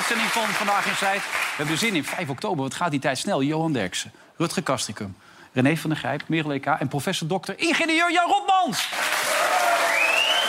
[0.00, 0.92] Uitzending van Vandaag in.
[0.92, 1.20] We
[1.56, 2.04] hebben er zin in.
[2.04, 3.42] 5 oktober, wat gaat die tijd snel?
[3.42, 5.16] Johan Derksen, Rutger Kastricum,
[5.52, 6.66] René van der Grijp, Merel EK...
[6.66, 8.88] en professor dokter ingenieur Jan Rotmans.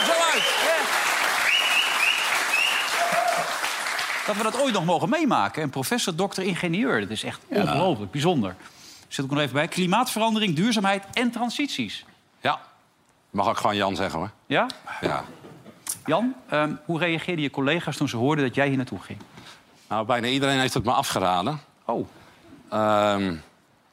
[0.04, 0.82] Zo uit, hè?
[4.26, 5.62] Dat we dat ooit nog mogen meemaken.
[5.62, 8.54] En professor dokter ingenieur, dat is echt ongelooflijk, bijzonder.
[9.08, 9.68] Zet ik nog even bij.
[9.68, 12.04] Klimaatverandering, duurzaamheid en transities.
[12.40, 12.60] Ja,
[13.30, 14.30] mag ik gewoon Jan zeggen hoor.
[14.46, 14.66] Ja?
[15.00, 15.24] Ja.
[16.06, 19.18] Jan, ehm, hoe reageerden je collega's toen ze hoorden dat jij hier naartoe ging?
[19.92, 21.60] Nou, bijna iedereen heeft het me afgeraden.
[21.84, 22.06] Oh,
[22.70, 23.34] Ehm,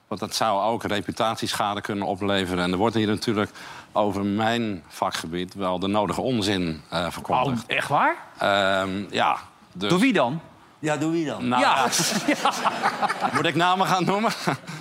[0.08, 2.64] want dat zou ook reputatieschade kunnen opleveren.
[2.64, 3.52] En er wordt hier natuurlijk
[3.92, 7.66] over mijn vakgebied wel de nodige onzin eh oh verkondigd.
[7.66, 8.16] echt waar?
[8.38, 9.38] Ehm, ja,
[9.73, 9.90] dus...
[9.90, 10.40] Door wie dan?
[10.80, 11.48] Ja, doe wie dan?
[11.48, 11.88] Nou, ja.
[13.34, 14.32] Moet ik namen gaan noemen?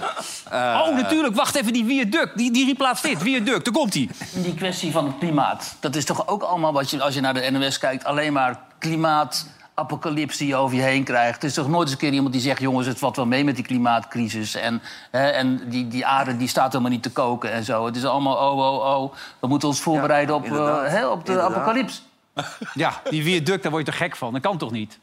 [0.52, 1.34] oh, natuurlijk.
[1.34, 2.36] Wacht even, die viaduct.
[2.36, 3.22] Die, die replaatst dit.
[3.22, 4.08] Viaduct, daar komt hij.
[4.32, 5.76] Die kwestie van het klimaat.
[5.80, 8.60] Dat is toch ook allemaal wat je, als je naar de NOS kijkt, alleen maar
[8.78, 9.46] klimaat.
[9.78, 11.42] Apocalypse die je over je heen krijgt.
[11.42, 13.44] Er is toch nooit eens een keer iemand die zegt: jongens, het valt wel mee
[13.44, 14.54] met die klimaatcrisis.
[14.54, 17.86] En, hè, en die, die aarde die staat helemaal niet te koken en zo.
[17.86, 19.14] Het is allemaal oh, oh, oh.
[19.38, 22.00] We moeten ons voorbereiden op, eh, hè, op de apocalypse.
[22.74, 24.32] Ja, die viaduct, daar word je toch gek van?
[24.32, 24.98] Dat kan toch niet?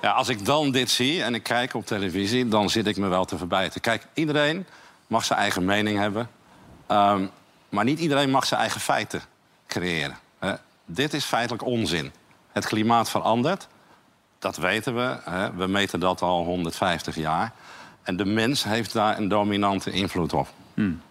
[0.00, 3.08] Ja, als ik dan dit zie en ik kijk op televisie, dan zit ik me
[3.08, 3.80] wel te verbijten.
[3.80, 4.66] Kijk, iedereen
[5.06, 6.28] mag zijn eigen mening hebben.
[6.86, 7.26] ehm,
[7.68, 9.22] maar niet iedereen mag zijn eigen feiten
[9.66, 10.16] creëren.
[10.38, 10.52] hè.
[10.84, 12.12] dit is feitelijk onzin.
[12.52, 13.68] Het klimaat verandert.
[14.46, 15.16] Dat weten we.
[15.30, 15.54] Hè.
[15.54, 17.52] We meten dat al 150 jaar.
[18.02, 20.48] En de mens heeft daar een dominante invloed op.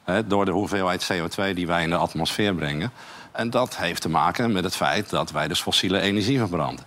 [0.04, 2.92] Hè, door de hoeveelheid CO2 die wij in de atmosfeer brengen.
[3.32, 6.86] En dat heeft te maken met het feit dat wij dus fossiele energie verbranden.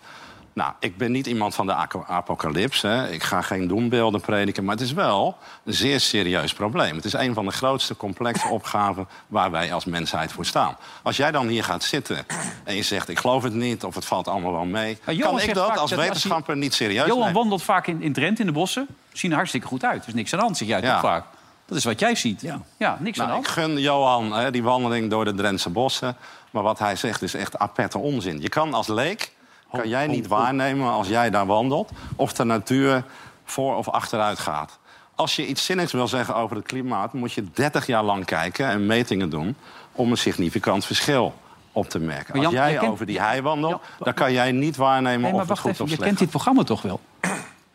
[0.58, 1.74] Nou, ik ben niet iemand van de
[2.06, 2.82] apocalyps.
[2.82, 3.10] Hè.
[3.10, 4.64] Ik ga geen doembeelden prediken.
[4.64, 6.96] Maar het is wel een zeer serieus probleem.
[6.96, 10.76] Het is een van de grootste complexe opgaven waar wij als mensheid voor staan.
[11.02, 12.26] Als jij dan hier gaat zitten
[12.64, 13.08] en je zegt...
[13.08, 14.98] ik geloof het niet of het valt allemaal wel mee...
[15.04, 17.34] Kan ik dat als dat als wetenschapper niet serieus Johan nemen?
[17.34, 18.86] wandelt vaak in, in Drenthe, in de bossen.
[19.12, 20.02] Zien er hartstikke goed uit.
[20.02, 20.92] Er is niks aan de hand, zeg jij Ja.
[20.92, 21.24] toch vaak?
[21.66, 22.40] Dat is wat jij ziet.
[22.76, 26.16] Ja, niks aan de Nou, ik gun Johan hè, die wandeling door de Drentse bossen.
[26.50, 28.40] Maar wat hij zegt is echt aperte onzin.
[28.40, 29.36] Je kan als leek
[29.72, 31.90] kan jij niet waarnemen als jij daar wandelt...
[32.16, 33.04] of de natuur
[33.44, 34.78] voor of achteruit gaat.
[35.14, 37.12] Als je iets zinnigs wil zeggen over het klimaat...
[37.12, 39.56] moet je 30 jaar lang kijken en metingen doen...
[39.92, 41.34] om een significant verschil
[41.72, 42.34] op te merken.
[42.34, 43.80] Als Jan, jij je kent- over die hei wandelt...
[43.98, 45.84] Ja, dan kan jij niet waarnemen Nee, maar of het goed even.
[45.84, 47.00] of Je slecht kent dit programma toch wel?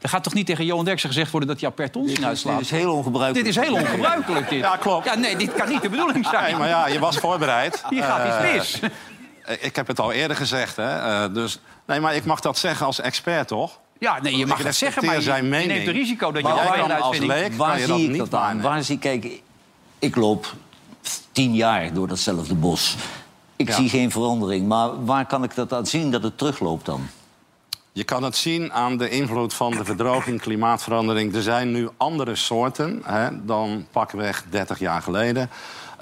[0.01, 2.59] Er gaat toch niet tegen Johan Derksen gezegd worden dat hij apert onzin Dit uitslaat?
[2.61, 3.45] is heel ongebruikelijk.
[3.45, 4.59] Dit is heel ongebruikelijk, dit.
[4.59, 5.05] Ja, klopt.
[5.05, 6.43] Ja, nee, dit kan niet de bedoeling zijn.
[6.43, 7.83] Nee, maar ja, je was voorbereid.
[7.89, 8.79] Hier gaat iets Eh, mis.
[9.43, 11.23] Eh, Ik heb het al eerder gezegd, hè.
[11.23, 13.79] Eh, dus, nee, maar ik mag dat zeggen als expert, toch?
[13.99, 16.47] Ja, nee, je mag het zeggen, maar je, zijn je neemt het risico dat je
[16.47, 18.61] Maar jij een kan als leek Waar je zie dat ik dat aan?
[18.61, 19.41] Waar zie kijk,
[19.99, 20.53] ik loop
[21.31, 22.95] tien jaar door datzelfde bos.
[23.55, 23.75] Ik Ja.
[23.75, 24.67] zie geen verandering.
[24.67, 27.07] Maar waar kan ik dat aan zien dat het terugloopt dan?
[27.91, 31.35] Je kan het zien aan de invloed van de verdroging, klimaatverandering.
[31.35, 35.49] Er zijn nu andere soorten hè, dan pakweg 30 jaar geleden.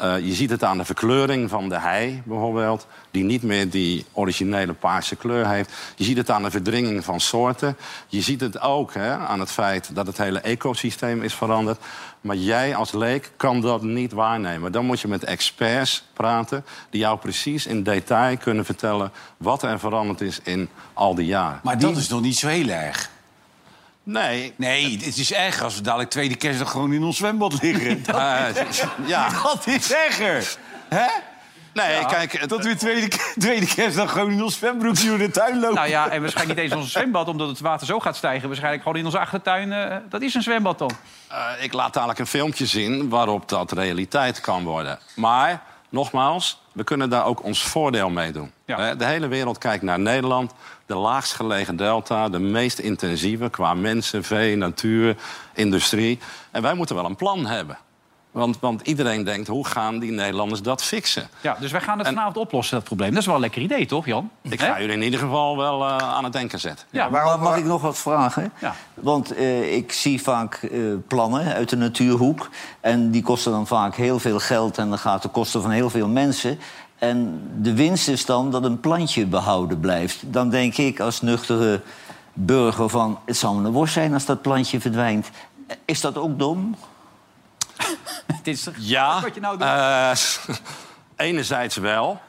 [0.02, 2.88] Eh, je ziet het aan de verkleuring van de hei bijvoorbeeld...
[3.12, 5.72] die niet meer die originele paarse kleur heeft.
[5.96, 7.78] Je ziet het aan de verdringing van soorten.
[8.08, 11.80] Je ziet het ook hè, aan het feit dat het hele ecosysteem is veranderd.
[12.22, 14.72] Maar jij als leek kan dat niet waarnemen.
[14.72, 16.66] Dan moet je met experts praten...
[16.90, 19.12] die jou precies in detail kunnen vertellen...
[19.38, 21.60] wat er veranderd is in al die jaren.
[21.64, 23.10] Maar dat is nog niet zo heel erg.
[24.04, 28.04] Nee, Nee, het is erger als we dadelijk tweede kerstdag gewoon in ons zwembad liggen.
[28.06, 28.66] Dat, eh,
[29.06, 29.30] ja.
[29.44, 30.56] dat is erger.
[30.90, 31.06] Hè?
[31.74, 33.08] Nee, kijk, Dat we tweede,
[33.40, 35.76] tweede kerstdag gewoon in ons zwembroekje door de tuin lopen.
[35.76, 38.48] Nou ja, en waarschijnlijk niet eens ons zwembad, omdat het water zo gaat stijgen.
[38.48, 39.72] Waarschijnlijk gewoon in onze achtertuin.
[39.74, 40.92] eh, dat is een zwembad dan.
[41.28, 45.00] eh, ik laat dadelijk een filmpje zien waarop dat realiteit kan worden.
[45.16, 45.62] Maar,
[45.92, 48.52] nogmaals, we kunnen daar ook ons voordeel mee doen.
[48.66, 48.96] Ja.
[48.96, 50.54] De hele wereld kijkt naar Nederland.
[50.86, 55.16] De laagst gelegen delta, de meest intensieve qua mensen, vee, natuur,
[55.54, 56.20] industrie.
[56.52, 57.78] En wij moeten wel een plan hebben.
[58.32, 61.30] Want, want iedereen denkt, hoe gaan die Nederlanders dat fixen?
[61.42, 63.10] Ja, dus wij gaan het En- vanavond oplossen, dat probleem.
[63.10, 64.30] Dat is wel een lekker idee, toch, Jan?
[64.42, 66.86] Ik ga jullie in ieder geval wel eh, aan het denken zetten.
[66.90, 68.52] Ja, Maar mag ik nog wat vragen?
[68.60, 68.76] Ja.
[68.94, 72.50] Want eh, ik zie vaak eh, plannen uit de natuurhoek.
[72.80, 74.78] En die kosten dan vaak heel veel geld.
[74.78, 76.60] En dan gaat de kosten van heel veel mensen.
[76.98, 80.34] En de winst is dan dat een plantje behouden blijft.
[80.34, 81.82] Dan denk ik als nuchtere
[82.34, 83.20] burger van...
[83.26, 85.30] het zal me een worst zijn als dat plantje verdwijnt.
[85.86, 86.76] Is dat ook dom?
[88.44, 89.68] Dit is Ja, wat je nou doet?
[89.68, 90.12] eh,
[91.28, 92.22] enerzijds wel.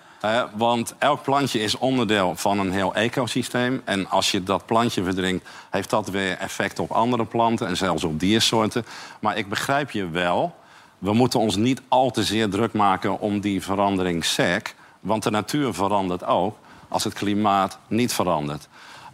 [0.55, 3.83] want elk plantje is onderdeel van een heel ecosysteem.
[3.85, 8.05] En als je dat plantje verdrinkt, heeft dat weer effect op andere planten en zelfs
[8.05, 8.85] op diersoorten.
[9.21, 10.55] Maar ik begrijp je wel.
[10.99, 14.75] We moeten ons niet al te zeer druk maken om die verandering sec.
[15.01, 18.69] Want de natuur verandert ook als het klimaat niet verandert.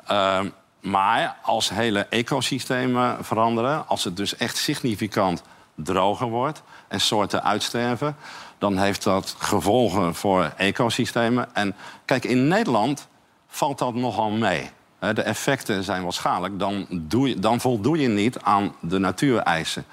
[0.06, 0.48] Ehm,
[0.80, 5.42] maar als hele ecosystemen veranderen, als het dus echt significant
[5.84, 8.16] droger wordt en soorten uitsterven,
[8.58, 11.54] dan heeft dat gevolgen voor ecosystemen.
[11.54, 13.08] En kijk, in Nederland
[13.48, 14.70] valt dat nogal mee.
[14.98, 16.56] De effecten zijn wel.
[16.56, 19.84] Dan, doe je, dan voldoe je niet aan de natuureisen.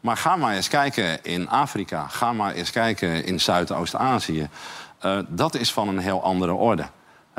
[0.00, 2.06] Maar ga maar eens kijken in Afrika.
[2.08, 4.48] Ga maar eens kijken in Zuidoost-Azië.
[4.98, 6.86] Eh, dat is van een heel andere orde.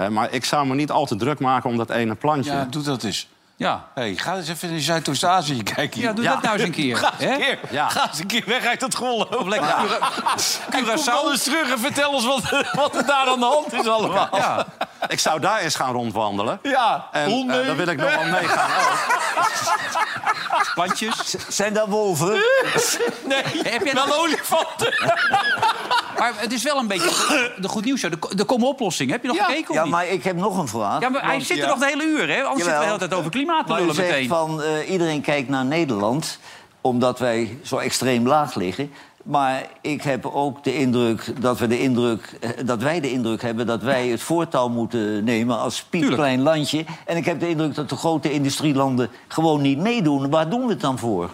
[0.10, 2.52] Maar ik zou me niet al te druk maken om dat ene plantje.
[2.52, 3.30] Ja, doe dat eens.
[3.59, 3.85] Ja.
[3.94, 6.01] Hey, ga eens even in Zuidoost-Azië kijken.
[6.01, 6.33] ja, doe Ja.
[6.33, 6.97] dat nou eens een keer.
[6.97, 7.31] Ga eens hè?
[7.33, 7.89] een keer, Ja.
[7.89, 9.29] ga eens een keer weg uit dat golf.
[9.29, 9.67] Of lekker
[10.71, 11.29] kom Curaçao.
[11.31, 14.27] eens terug en vertel ons wat, wat er daar aan de hand is allemaal.
[14.38, 14.65] Ja.
[15.07, 16.59] Ik zou daar eens gaan rondwandelen.
[16.63, 17.65] Ja, En eh, honden.
[17.65, 18.69] dan wil ik nog wel meegaan.
[18.71, 18.97] ook.
[20.73, 21.35] Plantjes.
[21.47, 22.44] Zijn dat wolven?
[23.25, 24.94] Nee, Heb jij wel olifanten.
[26.19, 28.04] Maar het is wel een beetje de goed nieuws.
[28.04, 29.13] Er komen oplossingen.
[29.13, 29.44] Heb je nog Ja.
[29.44, 29.92] gekeken of Ja, niet?
[29.92, 31.01] maar ik heb nog een vraag.
[31.01, 31.69] Ja, maar hij Want- zit er ja.
[31.69, 32.44] nog de hele uur, hè?
[32.44, 32.86] Anders zitten we de Jawel.
[32.86, 34.27] hele tijd over klimaat te lullen meteen.
[34.27, 36.39] van eh, iedereen kijkt naar Nederland
[36.81, 38.92] omdat wij zo extreem laag liggen.
[39.24, 43.42] Maar ik heb ook de indruk dat, we de indruk, eh, dat wij de indruk
[43.42, 46.86] hebben dat wij het voortouw moeten nemen als piepklein landje.
[47.06, 50.30] En ik heb de indruk dat de grote industrielanden gewoon niet meedoen.
[50.30, 51.30] Waar doen we het dan voor?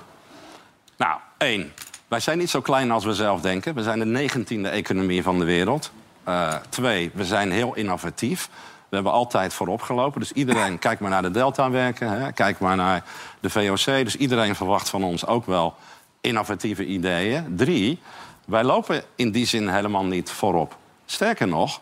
[0.98, 1.74] Nou, één.
[2.07, 3.75] Wij zijn niet zo klein als we zelf denken.
[3.75, 5.92] We zijn de negentiende economie van de wereld.
[6.24, 8.50] Eh, twee, we zijn heel innovatief.
[8.90, 10.19] We hebben altijd voorop gelopen.
[10.19, 13.04] Dus iedereen, kijk maar naar de Delta-werken, hè, kijk maar naar
[13.40, 13.86] de VOC.
[13.86, 15.75] Dus iedereen verwacht van ons ook wel
[16.22, 17.56] innovatieve ideeën.
[17.56, 18.00] Drie,
[18.46, 20.78] wij lopen in die zin helemaal niet voorop.
[21.06, 21.81] Sterker nog,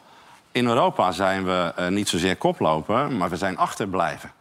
[0.52, 4.32] in Europa zijn we eh, niet zozeer koploper, maar we zijn achterblijven.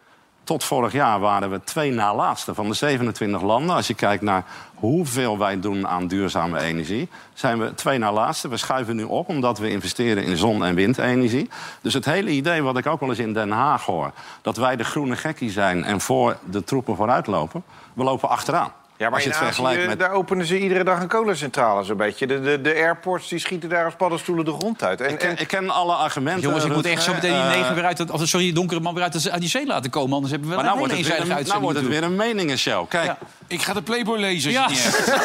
[0.44, 3.76] Tot vorig jaar waren we twee na laatste van de 27 landen.
[3.76, 4.44] Als je kijkt naar
[4.74, 8.48] hoeveel wij doen aan duurzame energie, zijn we twee na laatste.
[8.48, 11.50] We schuiven nu op omdat we investeren in zon- en windenergie.
[11.80, 14.10] Dus het hele idee wat ik ook wel eens in Den Haag hoor,
[14.42, 17.62] dat wij de groene gekkie zijn en voor de troepen vooruitlopen,
[17.92, 18.72] we lopen achteraan.
[18.96, 21.08] Ja, maar Als je in het Azië, vergelijkt met daar openen ze iedere dag een
[21.08, 22.26] kolencentrale zo'n beetje.
[22.26, 25.00] De, de, de airports die schieten daar als paddenstoelen de grond uit.
[25.00, 26.42] En, Ik ken, en, ik ken alle argumenten.
[26.42, 28.10] Jongens, ik moet echt zo meteen die Eh, negen weer uit...
[28.10, 30.12] Of, sorry, die donkere man weer uit, de- uit die zee laten komen.
[30.12, 32.02] Anders hebben we wel Maar nou een wordt, het weer een, nou wordt het weer
[32.02, 32.88] een meningenshow.
[32.88, 33.18] Kijk, Ja.
[33.46, 34.68] Ik ga de Playboy lezen Ja.
[34.68, 35.20] niet hebt.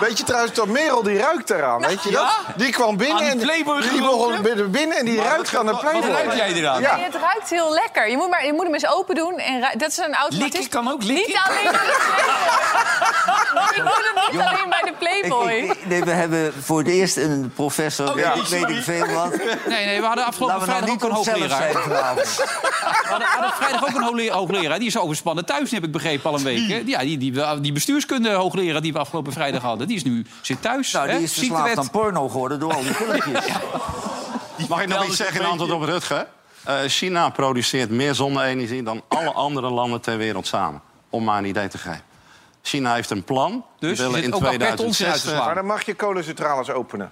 [0.08, 2.16] weet je trouwens dat Merel die ruikt eraan, weet je Ja?
[2.46, 2.56] dat?
[2.56, 5.72] Die kwam binnen Aan die en die begon binnen, binnen en die ruikt aan de
[5.72, 6.10] Wat Playboy.
[6.10, 6.80] ruik jij eraan?
[6.80, 6.94] Ja.
[6.96, 8.10] Nee, het ruikt heel lekker.
[8.10, 9.38] Je moet, maar, je moet hem eens open doen.
[9.38, 10.44] En dat is een automatisme.
[10.44, 11.26] Likken kan ook likken.
[11.26, 11.80] Niet alleen.
[12.28, 15.50] Ik doe het niet alleen bij de Playboy.
[15.52, 19.06] Ik- ik- nee, we hebben voor het eerst een professor, weet, ik- weet ik veel
[19.06, 19.30] wat.
[19.68, 21.72] Nee, nee, we hadden afgelopen Laten nou vrijdag ook een hoogleraar.
[21.72, 24.78] We hadden, hadden vrijdag ook een hoogle- hoogleraar.
[24.78, 26.68] Die is overspannen thuis, heb ik begrepen, al een week.
[26.68, 26.82] hè.
[26.86, 29.86] Ja, die, die, die bestuurskunde hoogleraar die we afgelopen vrijdag hadden...
[29.86, 30.92] die is nu, zit thuis.
[30.92, 31.14] Nou, hè.
[31.14, 33.44] die is verslaafd aan porno geworden door al die filmpjes.
[34.68, 36.26] Mag ik nog iets zeggen in antwoord op Rutger?
[36.64, 40.80] Eh, China produceert meer zonne-energie dan alle andere landen ter wereld samen.
[41.10, 42.02] Om maar een idee te geven.
[42.68, 43.64] China heeft een plan.
[43.78, 45.30] Dus je willen zit in ook al per ton in uit te 2060.
[45.30, 45.44] slaan.
[45.46, 47.10] Maar dan mag je kolencentrales openen.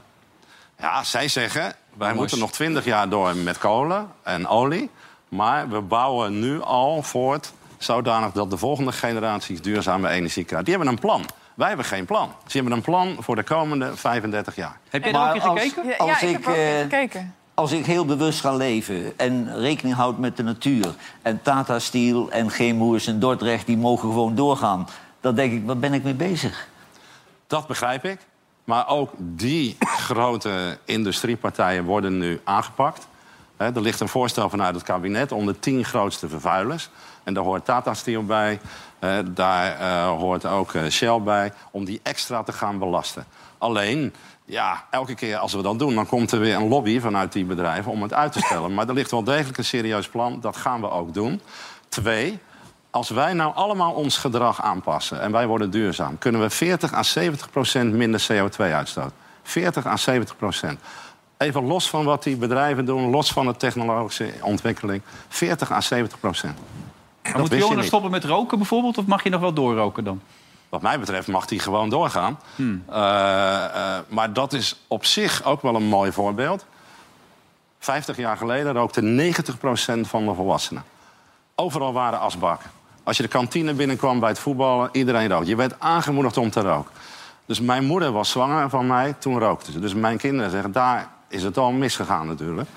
[0.79, 4.91] Ja, zij zeggen, wij moeten nog 20 jaar door met kolen en olie.
[5.29, 10.65] Maar we bouwen nu al voort zodanig dat de volgende generaties duurzame energie krijgen.
[10.65, 11.25] Die hebben een plan.
[11.55, 12.33] Wij hebben geen plan.
[12.47, 14.79] Ze hebben een plan voor de komende 35 jaar.
[14.89, 15.87] Heb jij er ook als- gekeken?
[15.89, 17.35] Ja, Als ja, ik, ik, heb ook eh, gekeken.
[17.55, 20.95] Als ik heel bewust ga leven en rekening houd met de natuur...
[21.23, 24.89] en Tata Steel en Geemoers en Dordrecht, die mogen gewoon doorgaan...
[25.27, 26.69] dan denk ik, waar ben ik mee bezig?
[27.47, 28.19] Dat begrijp ik.
[28.65, 33.07] Maar ook die grote industriepartijen worden nu aangepakt.
[33.57, 36.91] Er ligt een voorstel vanuit het kabinet om de tien grootste vervuilers.
[37.23, 38.61] En daar hoort Tata Steel bij.
[39.25, 41.53] daar eh, hoort ook eh, Shell bij.
[41.71, 43.27] Om die extra te gaan belasten.
[43.59, 44.15] Alleen,
[44.45, 45.95] ja, elke keer als we dat doen...
[45.95, 48.75] dan komt er weer een lobby vanuit die bedrijven om het uit te stellen.
[48.75, 50.41] Maar er ligt wel degelijk een serieus plan.
[50.41, 51.41] Dat gaan we ook doen.
[51.89, 52.41] Twee,
[52.97, 57.03] als wij nou allemaal ons gedrag aanpassen en wij worden duurzaam, kunnen we 40 à
[57.03, 59.13] 70 procent minder CO2 uitstoten.
[59.43, 60.81] 40 à 70 procent.
[61.37, 65.03] Even los van wat die bedrijven doen, los van de technologische ontwikkeling.
[65.29, 66.59] 40 à 70 procent.
[67.23, 67.85] Maar moet Johan niet.
[67.85, 68.99] stoppen met roken bijvoorbeeld?
[68.99, 70.21] Of mag je nog wel doorroken dan?
[70.69, 72.39] Wat mij betreft mag die gewoon doorgaan.
[72.57, 76.67] Eh, eh, maar dat is op zich ook wel een mooi voorbeeld.
[77.79, 80.85] 50 jaar geleden rookte 90% van de volwassenen.
[81.55, 82.71] Overal waren asbakken.
[83.07, 85.49] Als je de kantine binnenkwam bij het voetballen, iedereen rookte.
[85.49, 86.91] Je werd aangemoedigd om te roken.
[87.45, 89.81] Dus mijn moeder was zwanger van mij, toen rookte ze.
[89.81, 92.69] Dus mijn kinderen zeggen, daar is het al misgegaan natuurlijk.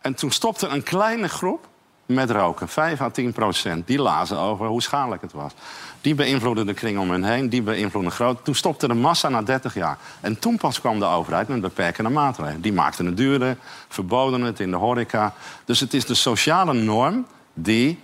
[0.00, 1.66] En toen stopte een kleine groep
[2.06, 3.86] met roken, 5 à 10 procent.
[3.86, 5.52] Die lazen over hoe schadelijk het was.
[6.00, 8.44] Die beïnvloedden de kring om hen heen, die beïnvloedden groot.
[8.44, 9.98] Toen stopte de massa na 30 jaar.
[10.20, 12.60] En toen pas kwam de overheid met beperkende maatregelen.
[12.60, 13.56] Die maakten het duurder,
[13.88, 15.32] verboden het in de horeca.
[15.64, 17.98] Dus het is de sociale norm die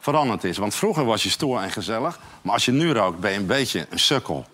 [0.00, 0.58] veranderd is.
[0.58, 2.18] Want vroeger was je stoer en gezellig.
[2.42, 4.46] Maar als je nu rookt, ben je een beetje een sukkel.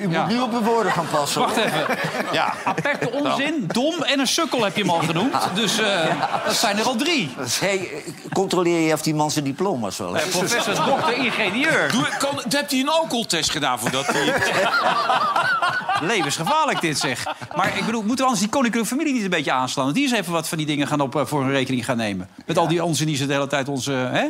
[0.00, 0.26] U moet Ja.
[0.26, 1.40] nu op uw woorden gaan passen.
[1.40, 1.86] Wacht even.
[2.32, 5.34] Ja, Aperte onzin, dom en een sukkel heb je hem al genoemd.
[5.54, 6.04] Dus eh,
[6.46, 7.30] dat zijn er al drie.
[7.60, 7.88] Hey,
[8.32, 10.38] controleer je of die man zijn diploma's wel Eh, heeft?
[10.38, 11.90] professor, dokter, ingenieur.
[11.92, 14.34] Doe, kan, hebt hij een alcoholtest gedaan voordat hij...
[16.00, 17.26] Levensgevaarlijk dit zeg.
[17.56, 19.84] Maar ik bedoel, moeten we anders die koninklijke familie niet een beetje aanslaan?
[19.84, 21.96] Want die eens even wat van die dingen gaan op, eh, voor hun rekening gaan
[21.96, 22.28] nemen.
[22.46, 23.92] Met al die onzin die ze de hele tijd onze...
[23.92, 24.24] Hè?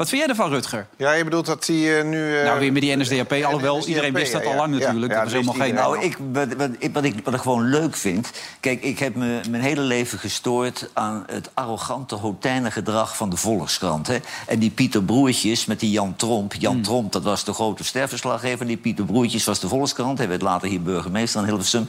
[0.00, 0.86] Wat vind jij ervan, Rutger?
[0.96, 2.36] Ja, je bedoelt dat hij eh, nu...
[2.38, 3.32] eh, nou, weer met die NSDAP.
[3.32, 4.78] Alhoewel, NSDAP, iedereen wist dat ja, al lang ja.
[4.84, 5.12] natuurlijk.
[5.12, 5.74] Ja, dat was dat helemaal geen...
[5.74, 8.30] Nou, ik, wat, wat, ik- wat, ik, wat ik gewoon leuk vind...
[8.60, 13.36] Kijk, ik heb me mijn hele leven gestoord aan het arrogante, hotijne gedrag van de
[13.36, 14.06] Volkskrant.
[14.06, 14.16] Hè?
[14.46, 16.54] En die Pieter Broertjes met die Jan Tromp.
[16.54, 16.82] Jan Hmm.
[16.82, 18.66] Tromp, dat was de grote sterverslaggever.
[18.66, 20.18] Die Pieter Broertjes was de Volkskrant.
[20.18, 21.86] Hij werd later hier burgemeester aan Hilversum.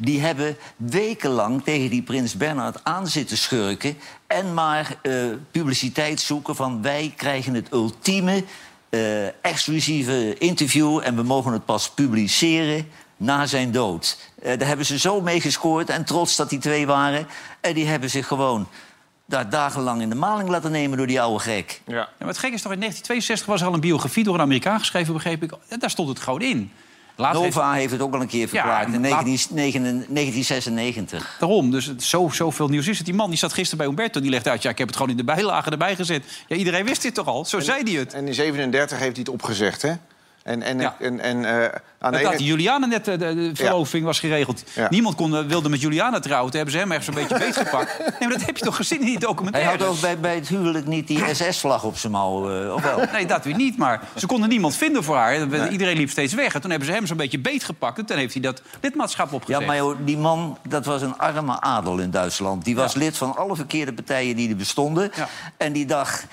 [0.00, 3.98] Die hebben wekenlang tegen die prins Bernhard aan zitten schurken...
[4.26, 5.12] en maar eh,
[5.50, 8.44] publiciteit zoeken van wij krijgen het ultieme
[8.88, 11.00] eh, exclusieve interview...
[11.04, 14.18] en we mogen het pas publiceren na zijn dood.
[14.42, 17.26] Eh, daar hebben ze zo mee gescoord en trots dat die twee waren.
[17.60, 18.68] En die hebben zich gewoon
[19.26, 21.80] daar dagenlang in de maling laten nemen door die oude gek.
[21.86, 21.94] Ja.
[21.94, 24.40] Ja, maar het gek is toch, in 1962 was er al een biografie door een
[24.40, 25.52] Amerikaan geschreven, begreep ik.
[25.78, 26.72] Daar stond het gewoon in.
[27.26, 31.36] Heeft- Nova heeft het ook al een keer verklaard in laat- 19, 1996.
[31.38, 33.06] Daarom, dus het, zo, zoveel nieuws is het.
[33.06, 34.62] Die man die zat gisteren bij Umberto, die legde uit...
[34.62, 36.24] ja, ik heb het gewoon in de bijlage erbij gezet.
[36.46, 37.44] Ja, ja, wist dit toch al?
[37.44, 38.14] Zo zei hij het.
[38.14, 39.92] En in 37 heeft hij het opgezegd, hè?
[40.48, 40.96] En, en, Ja.
[40.98, 42.44] en, en eh, aan de Dat ene...
[42.44, 44.62] Juliana net, eh, de, de verloving was geregeld.
[44.74, 44.86] Ja.
[44.90, 46.46] Niemand kon, eh, wilde met Juliana trouwen.
[46.50, 47.98] Toen hebben ze hem ergens een beetje beetgepakt.
[47.98, 49.70] Nee, maar dat heb je toch gezien in die Hij documentaire?
[49.78, 53.00] had ook bij, bij het huwelijk niet die SS-vlag op zijn mouw, eh, of wel?
[53.12, 53.76] Nee, dat weer niet.
[53.76, 55.70] Maar ze konden niemand vinden voor haar.
[55.70, 56.54] Iedereen liep steeds weg.
[56.54, 57.98] En toen hebben ze hem zo'n beetje beetgepakt.
[57.98, 59.66] En toen heeft hij dat lidmaatschap Ja, opgezegd.
[59.66, 62.64] maar joh, die man, dat was een arme adel in Duitsland.
[62.64, 62.98] Die was Ja.
[62.98, 65.10] lid van alle verkeerde partijen die er bestonden.
[65.16, 65.28] Ja.
[65.56, 66.26] En die dacht,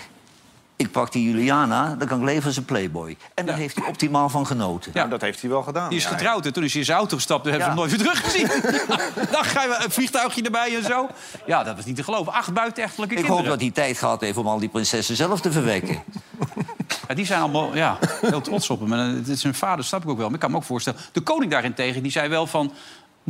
[0.76, 3.18] ik pak die Juliana, dan kan ik leven als een playboy.
[3.34, 3.62] En daar Ja.
[3.62, 4.92] heeft hij optimaal van genoten.
[4.94, 4.98] Ja.
[4.98, 5.90] Nou, dat heeft hij wel gedaan.
[5.90, 7.44] Die is Ja, getrouwd en toen is hij in zijn auto gestapt.
[7.44, 8.48] Toen hebben ze hem nooit weer teruggezien.
[9.36, 11.08] Dan ga je een vliegtuigje erbij en zo.
[11.46, 12.34] Ja, dat was niet te geloven.
[12.34, 13.42] Acht buitenechtelijke Ik kinderen.
[13.44, 16.04] hoop dat hij tijd gehad heeft om al die prinsessen zelf te verwekken.
[17.08, 18.94] Ja, die zijn allemaal ja, heel trots op hem.
[18.94, 20.26] En eh, het is zijn vader, snap ik ook wel.
[20.26, 21.00] Maar ik kan me ook voorstellen...
[21.12, 22.68] De koning daarentegen, die zei wel van...
[22.68, 22.74] We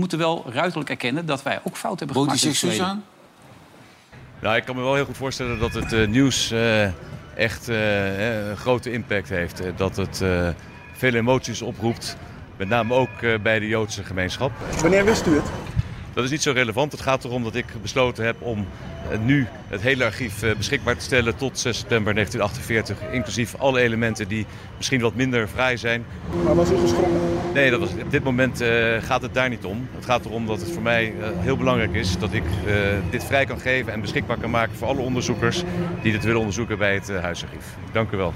[0.01, 2.57] moeten wel ruiterlijk erkennen dat wij ook fout hebben Woont hij gemaakt.
[2.59, 3.03] zich het zo verleden.
[3.05, 4.41] aan?
[4.41, 6.87] Nou, ik kan me wel heel goed voorstellen dat het eh, nieuws eh,
[7.36, 9.60] echt eh, een grote impact heeft.
[9.60, 10.50] Eh, dat het eh,
[10.94, 12.18] veel emoties oproept,
[12.58, 14.51] met name ook bij de Joodse gemeenschap.
[14.82, 15.75] Wanneer wist u het?
[16.15, 16.91] Dat is niet zo relevant.
[16.91, 18.67] Het gaat erom dat ik besloten heb om
[19.12, 23.13] eh, nu het hele archief eh, beschikbaar te stellen tot 6 september 1948.
[23.13, 24.45] Inclusief alle elementen die
[24.77, 26.05] misschien wat minder vrij zijn.
[26.43, 27.36] Maar was u geschrokken?
[27.55, 29.88] Nee, dat was, op dit moment eh, gaat het daar niet om.
[29.95, 32.74] Het gaat erom dat het voor mij eh, heel belangrijk is dat ik eh,
[33.10, 35.63] dit vrij kan geven en beschikbaar kan maken voor alle onderzoekers
[36.01, 37.65] die dit willen onderzoeken bij het huisarchief.
[37.91, 38.34] Dank u wel.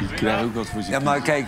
[0.00, 0.90] Ik krijg ook wat voor zich.
[0.90, 1.46] Ja, maar kijk,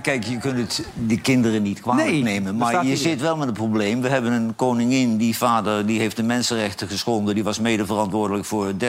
[0.00, 2.56] kijk je kunt het die kinderen niet kwalijk Nee, nemen.
[2.56, 2.96] Maar je hier.
[2.96, 4.02] zit wel met een probleem.
[4.02, 7.34] We hebben een koningin, die vader die heeft de mensenrechten geschonden.
[7.34, 8.80] Die was mede verantwoordelijk voor 30.000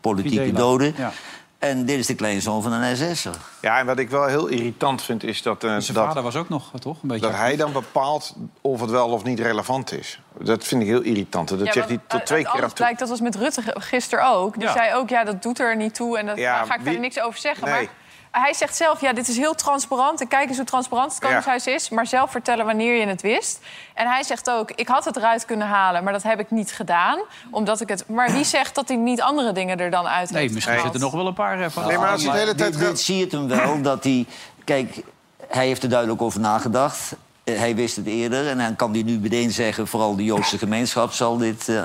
[0.00, 0.58] politieke Fidela.
[0.58, 0.94] doden.
[0.96, 1.12] Ja.
[1.58, 3.36] En dit is de kleinzoon van een SS'er.
[3.60, 6.36] Ja, en wat ik wel heel irritant vind, is dat, eh, Zijn dat, vader was
[6.36, 7.02] ook nog, toch?
[7.02, 10.20] Een beetje dat hij dan bepaalt of het wel of niet relevant is.
[10.40, 11.48] Dat vind ik heel irritant.
[11.48, 12.72] Dat Ja, zegt hij tot twee keer af toe.
[12.74, 14.54] blijkt, dat was met Rutte gisteren ook.
[14.54, 14.72] Die Ja.
[14.72, 16.18] zei ook, ja, dat doet er niet toe.
[16.18, 17.64] En dat, Ja, daar ga ik wie- verder niks over zeggen.
[17.64, 17.74] Nee.
[17.74, 17.92] Maar
[18.32, 20.20] hij zegt zelf, ja, dit is heel transparant.
[20.20, 21.28] En kijk eens hoe transparant het Ja.
[21.28, 21.88] Koningshuis is.
[21.88, 23.60] Maar zelf vertellen wanneer je het wist.
[23.94, 26.72] En hij zegt ook, ik had het eruit kunnen halen, maar dat heb ik niet
[26.72, 27.18] gedaan.
[27.50, 28.08] Omdat ik het...
[28.08, 31.00] Maar wie zegt dat hij niet andere dingen er dan uit Nee, misschien zitten er
[31.00, 31.86] nog wel een paar eh, van.
[31.86, 34.26] Nee, maar als de hele tijd dit, zie je het hem wel, dat hij...
[34.64, 35.02] Kijk,
[35.48, 37.12] hij heeft er duidelijk over nagedacht.
[37.44, 39.86] Eh, Hij wist het eerder en dan kan hij nu meteen zeggen...
[39.86, 41.82] vooral de Joodse gemeenschap zal dit eh,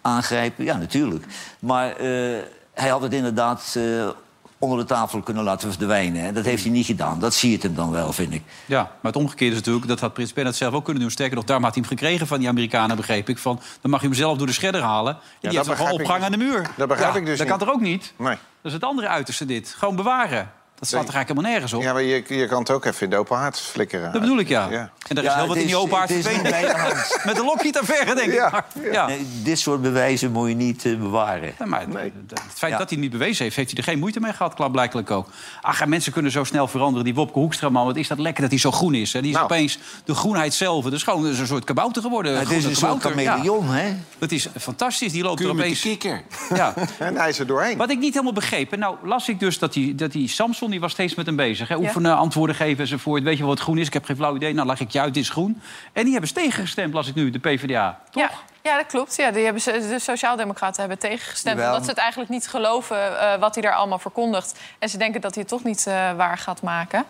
[0.00, 0.64] aangrijpen.
[0.64, 1.24] Ja, natuurlijk.
[1.58, 2.38] Maar eh,
[2.74, 4.08] hij had het inderdaad eh,
[4.64, 6.22] onder de tafel kunnen laten verdwijnen.
[6.22, 6.32] hè.
[6.32, 7.18] Dat heeft hij niet gedaan.
[7.20, 8.42] Dat zie je hem dan wel, vind ik.
[8.66, 9.86] Ja, maar het omgekeerde is natuurlijk...
[9.88, 11.10] dat had Prins Bernhard zelf ook kunnen doen.
[11.10, 13.38] Sterker nog, daarom had hij hem gekregen van die Amerikanen, begreep ik.
[13.38, 15.12] Van, dan mag je hem zelf door de shredder halen.
[15.14, 16.70] En die dat heeft hem gewoon begrijp ik opgehangen aan de muur.
[16.76, 17.56] Dat begrijp Ja, ik dus Dat niet.
[17.58, 18.12] kan er ook niet.
[18.18, 18.28] Nee.
[18.28, 19.74] Dat is het andere uiterste dit.
[19.78, 20.50] Gewoon bewaren.
[20.78, 21.82] Dat slaat er eigenlijk helemaal nergens op.
[21.82, 24.12] Ja, maar je, je kan het ook even in de open haard flikkeren.
[24.12, 24.68] Dat bedoel ik, ja.
[24.70, 24.90] Ja.
[25.08, 26.10] En daar is Ja, heel wat in die open haard.
[27.24, 28.34] Met de lokje te verre, denk ik.
[28.34, 29.06] Ja, Maar, ja.
[29.06, 31.54] Nee, dit soort bewijzen moet je niet eh, bewaren.
[31.58, 31.90] Ja, maar het
[32.54, 32.78] feit Ja.
[32.78, 35.28] dat hij het niet bewezen heeft, heeft hij er geen moeite mee gehad, klaarblijkelijk ook.
[35.60, 37.04] Ach, en mensen kunnen zo snel veranderen.
[37.04, 39.12] Die Wopke Hoekstra, man, wat is dat lekker dat hij zo groen is.
[39.12, 39.20] Hè?
[39.20, 39.50] Die is Nou.
[39.50, 40.84] opeens de groenheid zelf.
[40.84, 42.38] Het is gewoon een soort kabouter geworden.
[42.38, 43.94] Het is een soort chameleon, hè?
[44.18, 45.12] Dat is fantastisch.
[45.12, 45.80] Die loopt er opeens...
[45.80, 46.22] kikker.
[46.54, 46.74] Ja.
[46.98, 47.76] En hij is er doorheen.
[47.76, 48.72] Wat ik niet helemaal begreep.
[48.72, 51.36] En nou las ik dus dat die, dat die Samson die was steeds met hem
[51.36, 51.68] bezig.
[51.68, 51.76] Hè?
[51.76, 53.22] Oefenen, antwoorden geven enzovoort.
[53.22, 53.86] Weet je wel wat groen is?
[53.86, 54.54] Ik heb geen flauw idee.
[54.54, 55.60] Nou leg ik je uit, dit is groen.
[55.92, 58.00] En die hebben ze tegengestemd, las ik nu, de PvdA.
[58.10, 58.30] Ja,
[58.62, 59.16] ja, dat klopt.
[59.16, 61.56] Ja, die hebben ze, de Sociaaldemocraten hebben tegengestemd.
[61.56, 61.70] Jawel.
[61.70, 64.60] Omdat ze het eigenlijk niet geloven eh, wat hij daar allemaal verkondigt.
[64.78, 67.04] En ze denken dat hij het toch niet eh, waar gaat maken.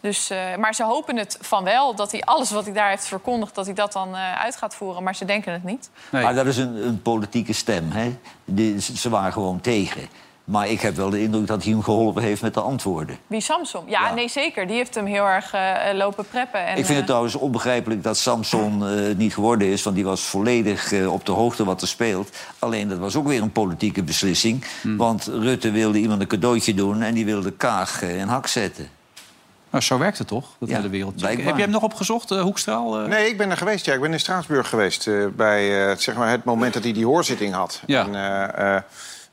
[0.00, 3.06] Dus, eh, maar ze hopen het van wel, dat hij alles wat hij daar heeft
[3.06, 3.54] verkondigd...
[3.54, 5.02] dat hij dat dan eh, uit gaat voeren.
[5.02, 5.90] Maar ze denken het niet.
[6.10, 6.22] Nee.
[6.22, 8.18] Maar dat is een, een politieke stem, hè?
[8.44, 10.08] Die, ze waren gewoon tegen.
[10.46, 13.18] Maar ik heb wel de indruk dat hij hem geholpen heeft met de antwoorden.
[13.26, 13.84] Wie Samson?
[13.86, 14.14] Ja, Ja.
[14.14, 14.66] nee, zeker.
[14.66, 16.60] Die heeft hem heel erg eh, lopen preppen.
[16.66, 19.82] En, ik vind het eh, trouwens onbegrijpelijk dat Samson eh, niet geworden is...
[19.82, 22.36] want die was volledig eh, op de hoogte wat er speelt.
[22.58, 24.64] Alleen dat was ook weer een politieke beslissing.
[24.82, 24.96] Hmm.
[24.96, 27.02] Want Rutte wilde iemand een cadeautje doen...
[27.02, 28.88] en die wilde Kaag in hak zetten.
[29.70, 31.18] Nou, zo werkt het toch, dat Ja, hele wereldje.
[31.20, 31.44] blijkbaar.
[31.46, 32.94] Heb jij hem nog opgezocht, eh, Hoekstraal?
[32.94, 33.84] Nee, ik ben er geweest.
[33.86, 35.06] Ja, ik ben in Straatsburg geweest.
[35.06, 37.82] eh, bij eh, zeg maar het moment dat hij die hoorzitting had.
[37.86, 38.06] Ja.
[38.08, 38.84] En,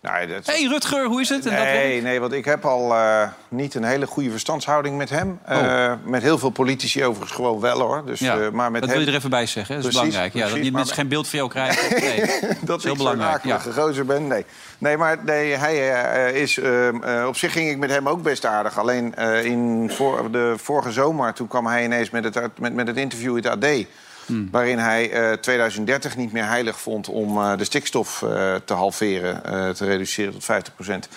[0.04, 0.46] nou, dat...
[0.46, 1.46] Hé, hey, Rutger, hoe is het?
[1.46, 2.04] En dat Nee, werk?
[2.04, 5.40] nee, want ik heb al eh, niet een hele goede verstandshouding met hem.
[5.46, 8.06] Eh, met heel veel politici overigens gewoon wel, hoor.
[8.06, 8.28] Dus, Oh.
[8.28, 9.00] Ja, eh, maar met dat hem...
[9.00, 9.76] wil je er even bij zeggen.
[9.76, 10.34] Dat is Precies, belangrijk.
[10.50, 12.02] Ja, dat maar- mensen geen beeld van jou krijgen.
[12.02, 12.26] Nee,
[12.62, 13.44] dat is heel belangrijk.
[13.44, 13.56] Ja.
[13.56, 14.28] akelige gozer ben.
[14.28, 14.46] Nee,
[14.78, 16.58] nee maar nee, hij is...
[16.60, 18.80] eh, eh, op zich ging ik met hem ook best aardig.
[18.80, 22.98] Alleen in voor, de vorige zomer, toen kwam hij ineens met het, met, met het
[22.98, 23.86] interview in het AD...
[24.26, 24.48] Hmm.
[24.52, 29.46] Waarin hij eh, 2030 niet meer heilig vond om eh, de stikstof eh, te halveren,
[29.46, 31.10] eh, te reduceren tot 50%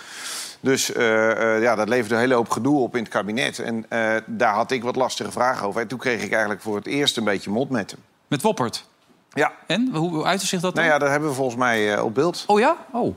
[0.61, 3.59] Dus eh, eh, ja, dat leverde een hele hoop gedoe op in het kabinet.
[3.59, 5.81] En eh, daar had ik wat lastige vragen over.
[5.81, 8.01] En toen kreeg ik eigenlijk voor het eerst een beetje mot met hem.
[8.27, 8.85] Met Woppert.
[9.31, 10.85] Ja, En, hoe, uitte zich dat dan?
[10.85, 12.45] nou ja, dat hebben we volgens mij eh, op beeld.
[12.47, 12.77] Oh ja?
[12.93, 13.17] Oh.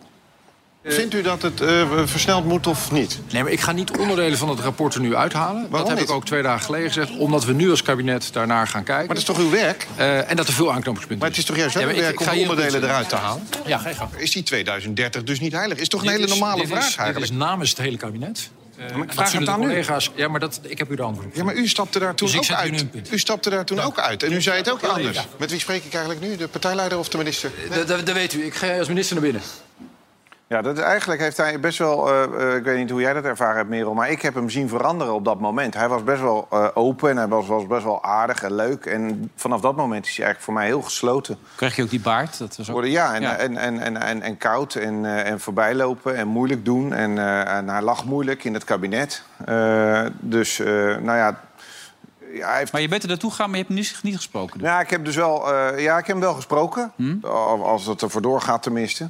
[0.83, 3.19] Vindt u dat het eh, versneld moet of niet?
[3.31, 5.67] Nee, maar ik ga niet onderdelen van het rapport er nu uithalen.
[5.71, 6.09] dat heb niet?
[6.09, 7.17] ik ook twee dagen geleden gezegd.
[7.17, 9.05] Omdat we nu als kabinet daarnaar gaan kijken.
[9.05, 9.87] Maar dat is toch uw werk?
[9.95, 12.27] Eh, en dat er veel aanknopingspunten Maar het is toch juist Ja, uw werk om
[12.27, 13.47] onderdelen eruit te halen?
[13.65, 14.15] Ja, geen grap.
[14.15, 15.77] Is die 2030 dus niet heilig?
[15.77, 17.19] Is toch een hele is- normale vraag is, eigenlijk?
[17.19, 18.49] Dit is namens het hele kabinet.
[18.77, 19.67] Eh, maar ik vraag het aan u.
[19.67, 20.11] collega's.
[20.15, 21.35] Ja, maar dat, ik heb u de antwoord op.
[21.35, 22.85] Ja, maar u stapte daar toen Dus ook u uit.
[23.11, 24.23] U stapte daar toen ook uit.
[24.23, 25.27] En u zei het ook anders.
[25.37, 26.35] Met wie spreek ik eigenlijk nu?
[26.35, 27.51] De partijleider of de minister?
[27.85, 28.45] Dat weet u.
[28.45, 29.41] Ik ga als minister naar binnen.
[30.49, 32.09] Ja, dat, eigenlijk heeft hij best wel...
[32.09, 33.93] eh, eh, ik weet niet hoe jij dat ervaren hebt, Merel...
[33.93, 35.73] maar ik heb hem zien veranderen op dat moment.
[35.73, 38.85] Hij was best wel eh, open en hij was, was best wel aardig en leuk.
[38.85, 41.37] En vanaf dat moment is hij eigenlijk voor mij heel gesloten.
[41.55, 42.37] Krijg je ook die baard?
[42.37, 42.85] Dat was ook...
[42.85, 43.35] Ja, en, Ja.
[43.35, 46.93] En, en, en, en, en koud en, en voorbijlopen en moeilijk doen.
[46.93, 49.23] En, en hij lag moeilijk in het kabinet.
[50.19, 50.57] Dus,
[51.01, 51.47] nou ja...
[52.33, 54.59] ja hij heeft Maar je bent er naartoe gegaan, maar je hebt niet, niet gesproken.
[54.59, 54.67] dus.
[54.67, 56.91] ja, ik heb dus wel, eh, ja, ik heb hem wel gesproken.
[56.95, 57.15] Hm?
[57.21, 59.09] Al- Als het ervoor doorgaat tenminste.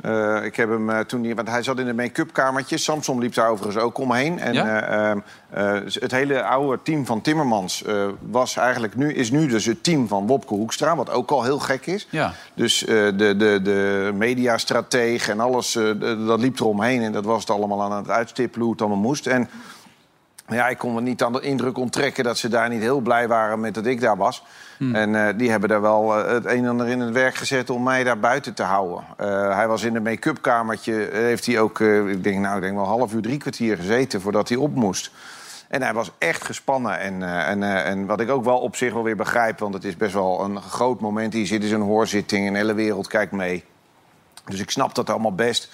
[0.00, 2.76] Eh, ik heb hem eh, toen, die- want hij zat in een make-up kamertje.
[2.78, 4.38] Samson liep daar overigens ook omheen.
[4.38, 4.80] En Ja?
[4.82, 5.18] eh, ehm,
[5.50, 7.84] eh, het hele oude team van Timmermans
[8.20, 10.96] was eigenlijk nu, is nu dus het team van Wopke Hoekstra.
[10.96, 12.06] Wat ook al heel gek is.
[12.10, 12.32] Ja.
[12.54, 15.72] Dus de, de, de mediastrateeg en alles,
[16.26, 17.02] dat liep eromheen.
[17.02, 19.26] En dat was het allemaal aan het uitstippelen hoe het allemaal moest.
[19.26, 19.48] En
[20.48, 23.28] ja, ik kon me niet aan de indruk onttrekken dat ze daar niet heel blij
[23.28, 24.42] waren met dat ik daar was.
[24.78, 27.70] En eh, die hebben daar wel eh, het een en ander in het werk gezet
[27.70, 29.04] om mij daar buiten te houden.
[29.16, 32.74] Eh, hij was in een make-up kamertje, heeft hij ook, ik denk, nou, ik denk
[32.74, 35.10] wel een half uur, drie kwartier gezeten voordat hij op moest.
[35.68, 36.98] En hij was echt gespannen.
[36.98, 39.96] En, en, en wat ik ook wel op zich wel weer begrijp, want het is
[39.96, 41.32] best wel een groot moment.
[41.32, 43.64] Hier zit in zo'n hoorzitting en de hele wereld kijkt mee.
[44.44, 45.70] Dus ik snap dat allemaal best.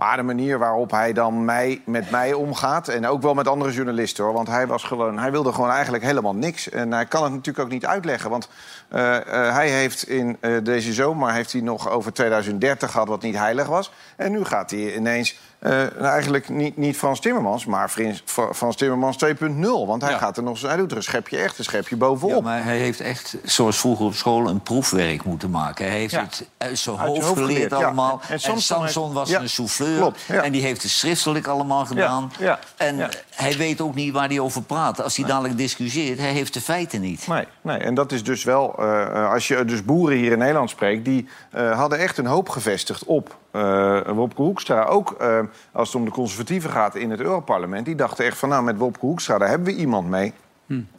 [0.00, 2.88] Maar de manier waarop hij dan mij, met mij omgaat...
[2.88, 4.32] en ook wel met andere journalisten, hoor.
[4.32, 6.68] Want hij, was gewoon, hij wilde gewoon eigenlijk helemaal niks.
[6.68, 8.30] En hij kan het natuurlijk ook niet uitleggen.
[8.30, 8.48] Want
[8.88, 13.08] eh, eh, hij heeft in eh, deze zomer heeft hij nog over 2030 gehad...
[13.08, 13.92] wat niet heilig was.
[14.16, 15.38] En nu gaat hij ineens...
[15.60, 19.86] eh, eigenlijk niet, niet Frans Timmermans, maar Frans, Frans Timmermans 2.0.
[19.86, 20.18] Want hij, Ja.
[20.18, 22.34] gaat er nog, hij doet er een schepje echt, een schepje bovenop.
[22.36, 25.86] Ja, maar hij heeft echt, zoals vroeger op school, een proefwerk moeten maken.
[25.86, 26.20] Hij heeft Ja.
[26.22, 28.20] het uit zijn Uit hoofd zijn hoofd geleerd allemaal.
[28.22, 29.98] En En Samson Samson, heeft- was ja, een souffleur.
[29.98, 30.42] klopt, ja.
[30.42, 32.32] En die heeft het schriftelijk allemaal gedaan.
[32.38, 33.08] ja, En ja.
[33.34, 35.02] hij weet ook niet waar hij over praat.
[35.02, 37.26] Als hij dadelijk discussieert, hij heeft de feiten niet.
[37.26, 40.38] Nee, nee, en dat is dus wel, eh, eh, als je dus boeren hier in
[40.38, 41.04] Nederland spreekt...
[41.04, 45.38] die eh, hadden echt een hoop gevestigd op eh, Wopke Hoekstra ook, eh,
[45.72, 47.84] als het om de conservatieven gaat in het Europarlement...
[47.84, 50.32] die dachten echt van, nou, met Wopke Hoekstra, daar hebben we iemand mee.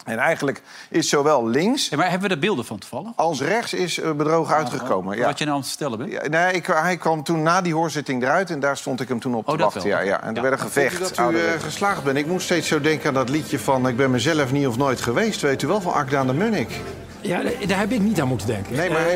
[0.05, 3.11] En eigenlijk is zowel links Ja, maar hebben we er beelden van toevallig?
[3.15, 5.17] als rechts is eh, bedrogen uitgekomen.
[5.17, 5.25] Ja.
[5.25, 6.11] Wat je nou aan het vertellen bent?
[6.11, 9.19] Ja, nee, ik, hij kwam toen na die hoorzitting eruit en daar stond ik hem
[9.19, 9.91] toen op Oh, te dat wachten.
[9.91, 9.99] wel.
[9.99, 10.23] Ja, ja.
[10.23, 11.15] En er werd een gevecht.
[11.15, 12.17] Dat u geslaagd bent.
[12.17, 13.87] Ik moet steeds zo denken aan dat liedje van...
[13.87, 15.41] ik ben mezelf niet of nooit geweest.
[15.41, 16.79] Weet u wel, van Akda de Munnik.
[17.21, 18.75] Ja, daar- heb ik niet aan moeten denken.
[18.75, 19.13] Nee, maar Eh, hij-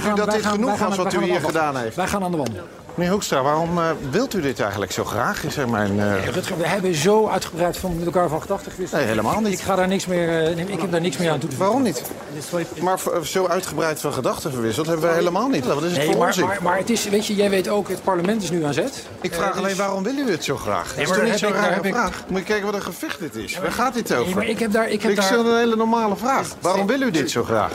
[0.00, 1.96] vindt u dat dit genoeg wij was wat wij u hier gedaan heeft?
[1.96, 2.62] Wij gaan aan de wandel.
[2.98, 5.44] Meneer Hoekstra, waarom eh, wilt u dit eigenlijk zo graag?
[5.44, 9.00] Is er mijn, eh, Rutger, we hebben zo uitgebreid van, met elkaar van gedachten gewisseld.
[9.00, 9.52] Nee, helemaal niet.
[9.52, 11.82] Ik, ga daar niks meer, eh, ik heb daar niks meer aan toe te Waarom
[11.82, 12.02] niet?
[12.82, 15.66] Maar zo uitgebreid van gedachten verwisseld hebben wij helemaal niet.
[15.66, 16.46] Wat is het Nee, voor maar, onzin?
[16.46, 19.06] maar, maar het is, weet je, jij weet ook, het parlement is nu aan zet.
[19.20, 20.94] Ik vraag alleen, waarom wil u het zo graag?
[20.96, 22.24] Nee, is maar niet zo'n rare heb ik- vraag?
[22.28, 23.58] Moet je kijken wat een gevecht dit is.
[23.58, 24.24] Waar gaat dit over?
[24.26, 24.88] Nee, maar ik heb daar...
[24.88, 25.24] Ik, heb Ik daar...
[25.26, 26.48] stel een hele normale vraag.
[26.60, 27.72] Waarom wil u dit zo graag?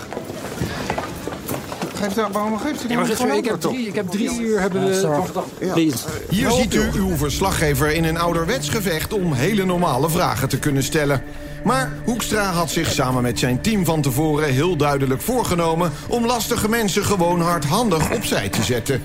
[2.03, 5.91] Geeft waarom geeft u maar ik heb drie, ik heb drie uur hebben we.
[6.29, 10.83] Hier ziet u uw verslaggever in een ouderwets gevecht om hele normale vragen te kunnen
[10.83, 11.23] stellen.
[11.63, 16.69] Maar Hoekstra had zich samen met zijn team van tevoren heel duidelijk voorgenomen om lastige
[16.69, 19.01] mensen gewoon hardhandig opzij te zetten.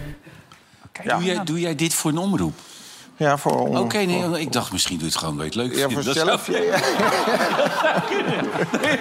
[1.04, 2.54] Doe, jij, doe jij dit voor een omroep?
[3.18, 3.78] Ja, voor...
[3.78, 6.14] Oké, nee, ik dacht misschien doe je het gewoon, weet het leuk Ja, voor Dat
[6.14, 6.44] zelf.
[6.44, 6.78] zou- Ja, ja.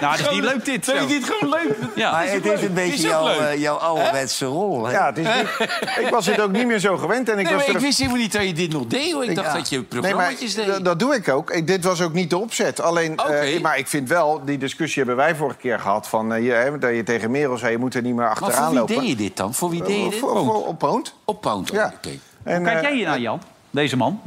[0.00, 0.84] Nou, dat is niet leuk dit.
[0.84, 1.76] Vind je dit gewoon leuk?
[1.94, 2.10] Ja.
[2.10, 4.86] Maar het is een beetje jouw, eh, jouw ouderwetse rol.
[4.86, 4.92] Hè?
[4.92, 5.68] Ja, het is niet,
[6.04, 7.28] ik was dit ook niet meer zo gewend.
[7.28, 9.12] En ik Nee, was maar ik er- wist helemaal niet dat je dit nog deed.
[9.12, 9.24] hoor.
[9.24, 9.54] Ik dacht Ja.
[9.54, 10.74] dat je Nee, maar programma's deed.
[10.80, 11.50] d- dat doe ik ook.
[11.50, 12.80] Ik- dit was ook niet de opzet.
[12.80, 13.58] Alleen, eh, Oké.
[13.62, 16.08] maar ik vind wel, die discussie hebben wij vorige keer gehad...
[16.08, 18.30] Van, eh, je, hè, dat je tegen Merel zei, je moet er niet meer maar
[18.30, 18.94] achteraan voor wie lopen.
[18.94, 19.54] deed je dit dan?
[19.54, 20.18] Voor wie deed je dit?
[20.18, 20.46] voor- Poont.
[20.46, 21.14] voor- Op Poont.
[21.24, 21.92] Op Pound, Ja.
[21.96, 22.10] oké.
[22.42, 23.40] En, Kijk jij hier naar, Jan?
[23.70, 24.20] Deze man?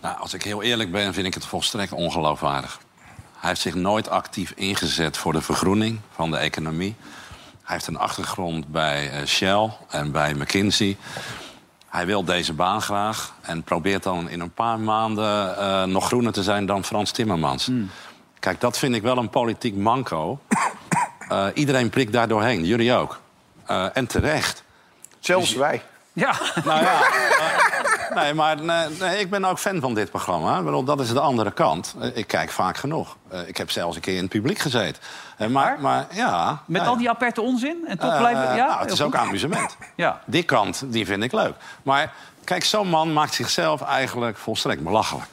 [0.00, 2.78] Nou, als ik heel eerlijk ben, vind ik het volstrekt ongeloofwaardig.
[3.38, 6.94] Hij heeft zich nooit actief ingezet voor de vergroening van de economie.
[7.62, 10.96] Hij heeft een achtergrond bij eh, Shell en bij McKinsey.
[11.88, 16.32] Hij wil deze baan graag en probeert dan in een paar maanden eh, nog groener
[16.32, 17.70] te zijn dan Frans Timmermans.
[18.38, 20.38] Kijk, dat vind ik wel een politiek manco.
[21.28, 23.20] Eh, iedereen prikt daar doorheen, jullie ook.
[23.64, 24.62] Eh, en terecht.
[25.20, 25.82] Zelfs wij.
[26.12, 26.34] Ja.
[26.64, 27.00] Nou ja,
[28.22, 30.62] nee, maar nee, ik ben ook fan van dit programma.
[30.62, 31.94] Bedoel, dat is de andere kant.
[32.00, 33.16] Eh, Ik kijk vaak genoeg.
[33.28, 35.02] Eh, Ik heb zelfs een keer in het publiek gezeten.
[35.36, 36.62] Eh, Maar, maar ja...
[36.66, 37.84] Met al die aperte onzin?
[37.88, 38.56] En toch blijven...
[38.56, 39.76] Ja, nou, het is ook amusement.
[39.94, 40.20] Ja.
[40.26, 41.54] Die kant, die vind ik leuk.
[41.82, 42.12] Maar
[42.44, 45.26] kijk, zo'n man maakt zichzelf eigenlijk volstrekt belachelijk.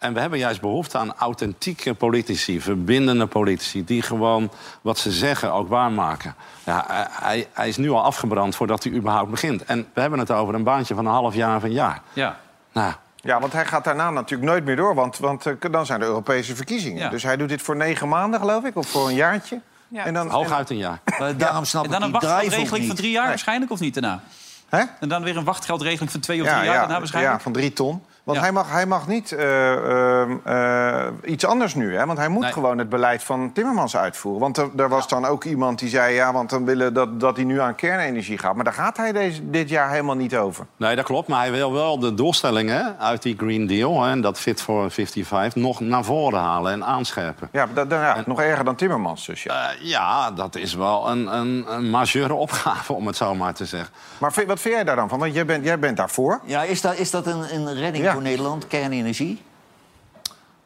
[0.00, 3.84] En we hebben juist behoefte aan authentieke politici, verbindende politici...
[3.84, 6.34] die gewoon wat ze zeggen ook waarmaken.
[6.64, 9.64] Ja, hij- hij, is nu al afgebrand voordat hij überhaupt begint.
[9.64, 12.00] En we hebben het over een baantje van een half jaar of een jaar.
[12.12, 12.36] Ja.
[12.72, 14.94] Nou, Ja, want hij gaat daarna natuurlijk nooit meer door.
[14.94, 16.98] Want, want eh, dan zijn de Europese verkiezingen.
[17.02, 17.08] Ja.
[17.08, 18.76] Dus hij doet dit voor negen maanden, geloof ik.
[18.76, 19.60] Of voor een jaartje.
[19.88, 20.04] Ja.
[20.04, 20.98] En dan, hooguit een jaar.
[21.18, 24.20] Maar daarom snap En dan ik een wachtgeldregeling van drie jaar waarschijnlijk, of niet daarna?
[24.68, 24.82] Hè?
[25.00, 27.36] En dan weer een wachtgeldregeling van twee of Ja, drie jaar ja, daarna waarschijnlijk?
[27.36, 28.02] ja, van drie ton.
[28.30, 28.42] Want Ja.
[28.42, 29.72] hij, mag, hij mag niet eh,
[30.20, 31.96] ehm, eh, iets anders nu.
[31.96, 32.06] Hè?
[32.06, 32.52] Want hij moet Nee.
[32.52, 34.40] gewoon het beleid van Timmermans uitvoeren.
[34.40, 36.14] Want er, er was dan ook iemand die zei...
[36.14, 38.54] ja, want dan willen dat, dat hij nu aan kernenergie gaat.
[38.54, 40.66] Maar daar gaat hij deze, dit jaar helemaal niet over.
[40.76, 41.28] Nee, dat klopt.
[41.28, 44.02] Maar hij wil wel de doelstellingen uit die Green Deal...
[44.02, 47.48] Hè, en dat Fit for 55, nog naar voren halen en aanscherpen.
[47.52, 49.70] Ja, dat, ja nog erger dan Timmermans dus, ja.
[49.70, 53.64] Eh, ja, dat is wel een, een, een majeure opgave, om het zo maar te
[53.64, 53.90] zeggen.
[54.18, 55.18] Maar wat vind jij daar dan van?
[55.18, 56.40] Want jij bent, jij bent daarvoor.
[56.44, 58.12] Ja, is dat, is dat een, een redding Ja.
[58.20, 59.42] Voor Nederland, kernenergie?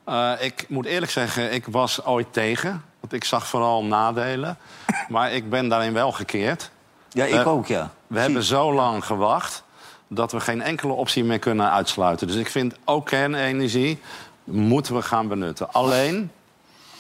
[0.05, 2.85] Eh, ik moet eerlijk zeggen, ik was ooit tegen.
[3.01, 4.59] Want ik zag vooral nadelen.
[5.09, 6.71] Maar ik ben daarin wel gekeerd.
[7.09, 7.83] Ja, ik ook, ja.
[7.83, 8.25] We Precies.
[8.25, 9.63] hebben zo lang gewacht
[10.09, 12.27] dat we geen enkele optie meer kunnen uitsluiten.
[12.27, 14.01] Dus ik vind ook kernenergie
[14.45, 15.73] moeten we gaan benutten.
[15.73, 16.31] Alleen,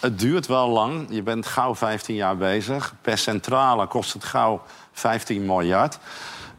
[0.00, 1.06] het duurt wel lang.
[1.10, 2.94] Je bent gauw 15 jaar bezig.
[3.00, 4.62] Per centrale kost het gauw
[4.92, 5.98] 15 miljard.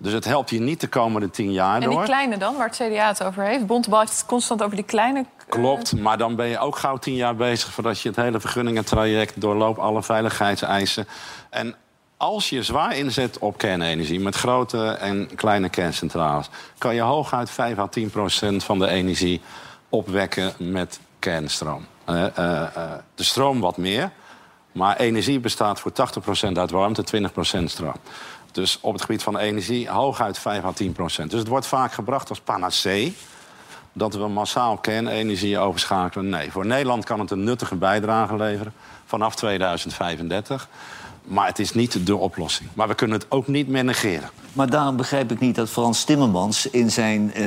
[0.05, 2.03] Dus het helpt je niet de komende 10 jaar En die door.
[2.03, 3.65] kleine dan, waar het CDA het over heeft?
[3.65, 5.19] Bontebal heeft het constant over die kleine...
[5.19, 7.71] eh, Klopt, maar dan ben je ook gauw tien jaar bezig...
[7.71, 11.07] voordat je het hele vergunningentraject doorloopt, alle veiligheidseisen.
[11.49, 11.75] En
[12.17, 14.19] als je zwaar inzet op kernenergie...
[14.19, 16.49] met grote en kleine kerncentrales...
[16.77, 19.41] kan je hooguit 5 à 10 procent van de energie
[19.89, 21.85] opwekken met kernstroom.
[22.05, 24.11] Eh, eh, de stroom wat meer,
[24.71, 27.95] maar energie bestaat voor 80 procent uit warmte, 20 procent stroom.
[28.55, 31.29] Dus op het gebied van energie hooguit 5 à 10 procent.
[31.31, 33.15] Dus het wordt vaak gebracht als panacee
[33.93, 36.29] dat we massaal kernenergie overschakelen.
[36.29, 38.73] Nee, voor Nederland kan het een nuttige bijdrage leveren
[39.05, 40.67] vanaf 2035.
[41.23, 42.69] Maar het is niet de oplossing.
[42.73, 44.29] Maar we kunnen het ook niet meer negeren.
[44.53, 47.45] Maar daarom begrijp ik niet dat Frans Timmermans in zijn, eh,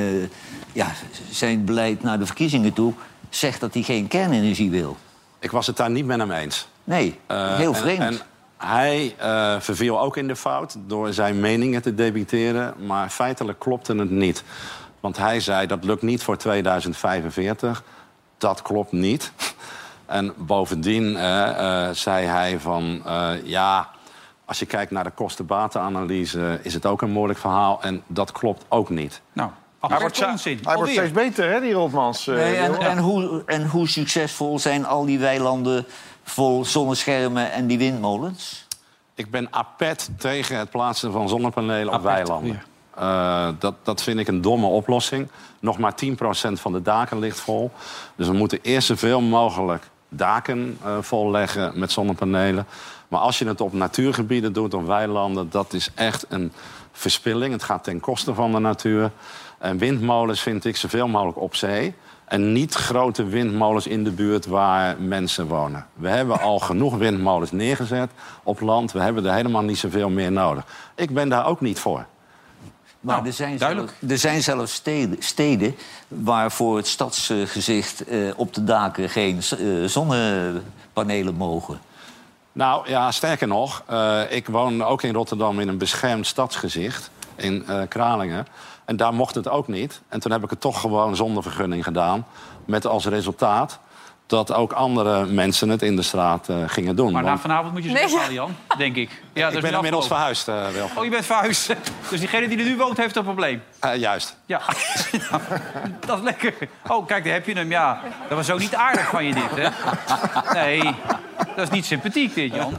[0.73, 0.91] ja,
[1.31, 2.93] zijn beleid naar de verkiezingen toe
[3.29, 4.97] zegt dat hij geen kernenergie wil.
[5.39, 6.67] Ik was het daar niet met hem eens.
[6.83, 7.99] Nee, Eh, heel en- vreemd.
[8.01, 8.19] En,
[8.63, 12.73] Hij eh, verviel ook in de fout door zijn meningen te debiteren.
[12.85, 14.43] Maar feitelijk klopte het niet.
[14.99, 17.83] Want hij zei dat lukt niet voor 2045.
[18.37, 19.31] Dat klopt niet.
[20.05, 23.01] En bovendien eh, eh, zei hij van...
[23.05, 23.89] eh, ja,
[24.45, 26.59] als je kijkt naar de kosten-batenanalyse...
[26.63, 27.79] is het ook een moeilijk verhaal.
[27.81, 29.21] En dat klopt ook niet.
[29.33, 30.59] Nou, Hij wordt, onzin.
[30.63, 32.27] hij wordt steeds beter, hè, die Rotmans.
[32.27, 35.85] eh, Nee, en, en, hoe, en hoe succesvol zijn al die weilanden
[36.29, 38.67] vol zonneschermen en die windmolens?
[39.15, 42.63] Ik ben apet tegen het plaatsen van zonnepanelen op Apet, weilanden.
[42.95, 45.27] Eh, dat, dat vind ik een domme oplossing.
[45.59, 46.11] Nog maar 10%
[46.51, 47.71] van de daken ligt vol.
[48.15, 52.65] Dus we moeten eerst zoveel mogelijk daken eh, volleggen met zonnepanelen.
[53.07, 55.49] Maar als je het op natuurgebieden doet, op weilanden...
[55.49, 56.51] dat is echt een
[56.91, 57.53] verspilling.
[57.53, 59.11] Het gaat ten koste van de natuur.
[59.57, 61.95] En windmolens vind ik zoveel mogelijk op zee.
[62.29, 65.85] En niet grote windmolens in de buurt waar mensen wonen.
[65.93, 68.09] We hebben al genoeg windmolens neergezet
[68.43, 68.91] op land.
[68.91, 70.63] We hebben er helemaal niet zoveel meer nodig.
[70.95, 72.05] Ik ben daar ook niet voor.
[72.99, 73.93] Maar Nou, er, zijn duidelijk.
[73.99, 75.75] zelf- er zijn zelfs steden, steden
[76.07, 81.79] waar voor het stadsgezicht eh, op de daken geen eh, zonnepanelen mogen.
[82.51, 87.09] Nou ja, sterker nog, eh, ik woon ook in Rotterdam in een beschermd stadsgezicht.
[87.35, 88.47] In eh, Kralingen.
[88.89, 90.01] En daar mocht het ook niet.
[90.07, 92.25] En toen heb ik het toch gewoon zonder vergunning gedaan.
[92.65, 93.79] Met als resultaat
[94.25, 97.11] dat ook andere mensen het in de straat eh, gingen doen.
[97.11, 98.55] Maar na vanavond moet je ze Nee, weghalen, Jan.
[98.77, 99.23] Denk ik.
[99.33, 100.97] Ja, ik ben inmiddels verhuisd, eh Wilfred.
[100.97, 101.75] Oh, je bent verhuisd.
[102.09, 103.61] Dus diegene die er nu woont, heeft een probleem.
[103.79, 104.37] Eh, juist.
[104.45, 104.61] Ja,
[106.05, 106.53] dat is lekker.
[106.87, 107.69] Oh, kijk, daar heb je hem.
[107.71, 109.69] Ja, dat was ook niet aardig van je dit, hè?
[110.53, 110.95] Nee,
[111.55, 112.73] dat is niet sympathiek dit, Jan.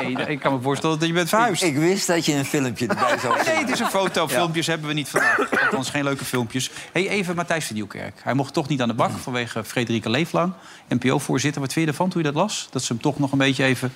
[0.00, 1.62] Nee, ik kan me voorstellen dat je bent verhuisd.
[1.62, 4.28] Ik wist dat je een filmpje erbij zou Nee, het is een foto.
[4.28, 5.38] Filmpjes hebben we niet vandaag.
[5.62, 6.70] Althans, geen leuke filmpjes.
[6.92, 8.20] hey, even Matthijs van Nieuwkerk.
[8.22, 10.52] Hij mocht toch niet aan de bak vanwege Frederike Leeflang.
[10.88, 11.60] NPO-voorzitter.
[11.60, 12.68] Wat vind je ervan toen je dat las?
[12.70, 13.92] Dat ze hem toch nog een beetje even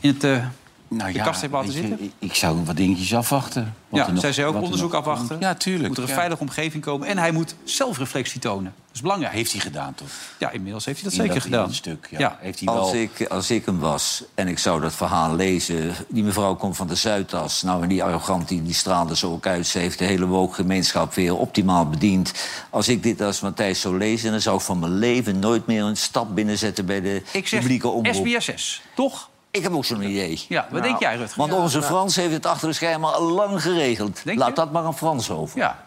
[0.00, 0.44] in het, eh,
[0.88, 2.06] Nou de kast heeft laten weet je, zitten?
[2.06, 3.74] Ik, ik zou wat dingetjes afwachten.
[3.88, 5.36] Wat Ja, nog- zij zei ook er onderzoek nog afwachten.
[5.40, 5.88] Ja, tuurlijk.
[5.88, 6.14] Moet er een ja.
[6.14, 7.08] veilige omgeving komen.
[7.08, 8.74] En hij moet zelfreflectie tonen.
[8.86, 9.32] Dat is belangrijk.
[9.32, 10.08] Heeft hij gedaan, toch?
[10.38, 11.66] Ja, inmiddels heeft hij dat In zeker dat- gedaan.
[11.66, 12.18] dat stuk, ja.
[12.18, 12.38] Ja.
[12.40, 13.00] Heeft hij Als wel...
[13.00, 15.94] ik, als ik hem was en ik zou dat verhaal lezen...
[16.08, 17.62] die mevrouw komt van de Zuidas.
[17.62, 19.66] Nou, en die arrogant, die, die straalde zo ook uit.
[19.66, 22.32] Ze heeft de hele woke-gemeenschap weer optimaal bediend.
[22.70, 24.30] Als ik dit als Matthijs zou lezen...
[24.30, 26.86] dan zou ik van mijn leven nooit meer een stap binnenzetten...
[26.86, 28.14] bij de Ik zeg publieke omroep.
[28.26, 29.28] SBSS, toch?
[29.56, 30.44] Ik heb ook zo'n idee.
[30.48, 31.38] Ja, wat denk jij, Rutger?
[31.38, 34.24] Want onze Frans heeft het achter de schermen al lang geregeld.
[34.24, 34.54] Denk Laat je?
[34.54, 35.58] dat maar aan Frans over.
[35.58, 35.84] Ja.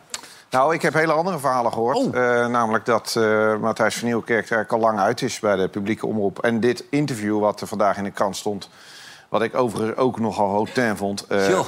[0.49, 1.97] Nou, ik heb hele andere verhalen gehoord.
[1.97, 2.05] Oh.
[2.15, 5.67] Eh, namelijk dat eh Matthijs van Nieuwkerk er eigenlijk al lang uit is bij de
[5.67, 6.39] publieke omroep.
[6.39, 8.69] En dit interview wat er vandaag in de krant stond...
[9.29, 11.27] wat ik overigens ook nogal hotin vond...
[11.27, 11.63] eh, eh,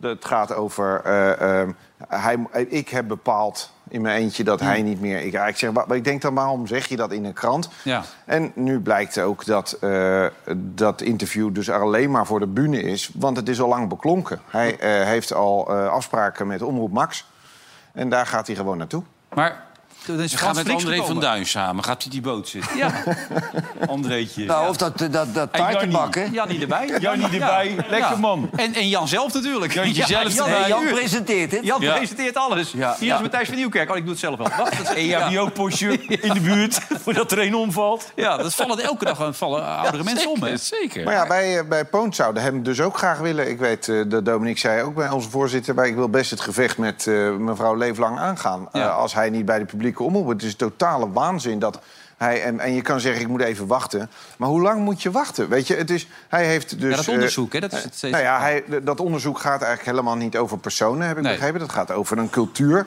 [0.00, 1.00] het gaat over...
[1.04, 1.68] eh, eh,
[2.08, 2.38] hij,
[2.68, 5.20] ik heb bepaald in mijn eentje dat hij niet meer...
[5.20, 7.68] Ik, ik, zeg, maar ik denk dan, waarom zeg je dat in een krant?
[7.82, 8.02] Ja.
[8.24, 13.10] En nu blijkt ook dat eh, dat interview dus alleen maar voor de bühne is.
[13.14, 14.40] Want het is al lang beklonken.
[14.50, 17.26] Hij eh, heeft al eh, afspraken met Omroep Max.
[17.92, 19.02] En daar gaat hij gewoon naartoe.
[19.34, 19.65] Maar
[20.08, 21.20] er is met André van.
[21.20, 21.84] Duin samen.
[21.84, 22.76] Gaat hij die boot zitten?
[22.76, 22.92] Ja,
[23.86, 24.44] Andreetje.
[24.44, 25.96] Nou, of dat, dat, dat En taarten Jannie.
[25.96, 26.32] bakken.
[26.32, 26.86] Jannie erbij.
[27.00, 27.76] Jannie erbij.
[27.88, 28.50] Lekker man.
[28.56, 29.72] En, en Jan zelf natuurlijk.
[29.72, 30.68] Jantje zelf Jan, erbij.
[30.68, 31.64] Jan Jan, presenteert het.
[31.64, 31.94] Jan Ja.
[31.96, 32.72] presenteert alles.
[32.72, 32.94] Ja.
[32.98, 33.14] Hier Ja.
[33.14, 33.90] is Matthijs van Nieuwkerk.
[33.90, 34.48] Oh, ik doe het zelf wel.
[34.56, 35.92] Wacht, dat is- En je hebt die ook postje
[36.28, 38.12] in de buurt voordat er een omvalt.
[38.14, 40.42] Ja, dat vallen elke dag eh, vallen oudere mensen om.
[40.42, 40.56] Hè?
[40.56, 41.04] Zeker.
[41.04, 43.48] Maar ja, bij, eh, bij Poont zouden hem dus ook graag willen.
[43.50, 45.74] Ik weet eh, dat Dominique zei ook bij onze voorzitter...
[45.74, 48.68] maar ik wil best het gevecht met eh, mevrouw Leeflang aangaan.
[48.72, 48.80] Ja.
[48.80, 49.64] Eh, als hij niet bij de
[49.96, 50.28] publieke omroep...
[50.38, 51.78] Het is totale waanzin dat
[52.16, 52.42] hij...
[52.42, 54.10] En, en je kan zeggen, ik moet even wachten.
[54.38, 55.48] Maar hoe lang moet je wachten?
[55.48, 56.06] Weet je, het is...
[56.28, 56.90] Hij heeft dus...
[56.90, 59.62] Ja, dat eh, onderzoek, hè, dat is het steeds- Nou ja, hij, dat onderzoek gaat
[59.62, 61.32] eigenlijk helemaal niet over personen, heb ik Nee.
[61.32, 61.60] begrepen.
[61.60, 62.86] Dat gaat over een cultuur.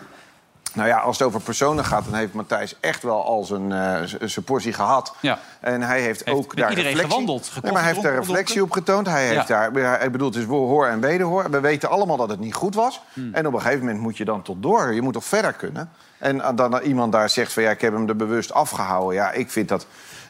[0.74, 4.02] Nou ja, als het over personen gaat, dan heeft Matthijs echt wel al zijn, eh,
[4.04, 5.13] z- zijn portie gehad.
[5.19, 5.39] Ja.
[5.60, 7.12] En hij heeft, Heeft ook daar iedereen reflectie...
[7.12, 9.08] gewandeld, Nee, maar hij heeft daar reflectie op getoond.
[9.08, 11.50] Hij heeft daar, ik bedoel, het is hoor en wederhoor.
[11.50, 13.02] We weten allemaal dat het niet goed was.
[13.13, 13.34] Hmm.
[13.34, 14.93] En op een gegeven moment moet je dan tot door.
[14.93, 15.89] Je moet toch verder kunnen.
[16.19, 19.15] En dan iemand daar zegt van ja, ik heb hem er bewust afgehouden.
[19.15, 19.86] Ja, ik vind dat.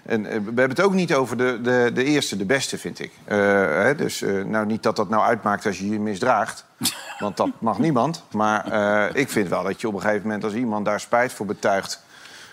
[0.10, 3.12] Eh, we hebben het ook niet over de, de, de eerste, de beste, vind ik.
[3.26, 3.38] Eh,
[3.84, 6.66] hè, dus eh, nou, niet dat dat nou uitmaakt als je je misdraagt.
[7.20, 8.24] Want dat mag niemand.
[8.32, 11.46] Maar ik vind wel dat je op een gegeven moment, als iemand daar spijt voor
[11.46, 12.02] betuigt.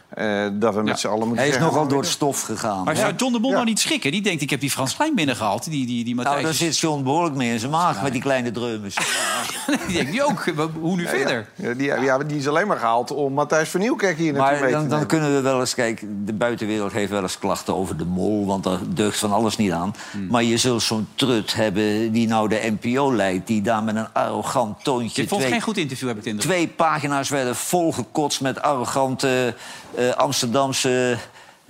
[0.09, 0.97] Eh, dat we met Ja.
[0.97, 2.85] z'n allen moeten Hij is nogal door het stof gegaan.
[2.85, 3.55] Maar zou John de Mol Ja.
[3.57, 4.11] nou niet schrikken?
[4.11, 5.64] Die denkt, ik heb die Frans Klein binnengehaald.
[5.71, 6.37] Die, die, die Matthijs.
[6.37, 8.95] Nou, daar zit John behoorlijk mee in zijn maag met die kleine dreumes.
[9.87, 10.45] die denkt nu ook,
[10.81, 11.49] hoe nu verder?
[11.55, 14.73] Ja, die, ja, die is alleen maar gehaald om Matthijs van Nieuwkerk hier naartoe mee
[14.73, 15.75] Maar te dan, dan kunnen we wel eens...
[15.75, 18.47] Kijk, de buitenwereld heeft wel eens klachten over de mol...
[18.47, 19.95] want daar deugt van alles niet aan.
[20.11, 20.27] Hmm.
[20.31, 23.47] Maar je zult zo'n trut hebben die nou de NPO leidt...
[23.47, 25.23] die daar met een arrogant toontje...
[25.23, 26.51] Je vond het twee, geen goed interview, heb ik de indruk.
[26.51, 29.55] twee pagina's werden volgekotst met arrogante
[29.97, 31.17] eh, Amsterdamse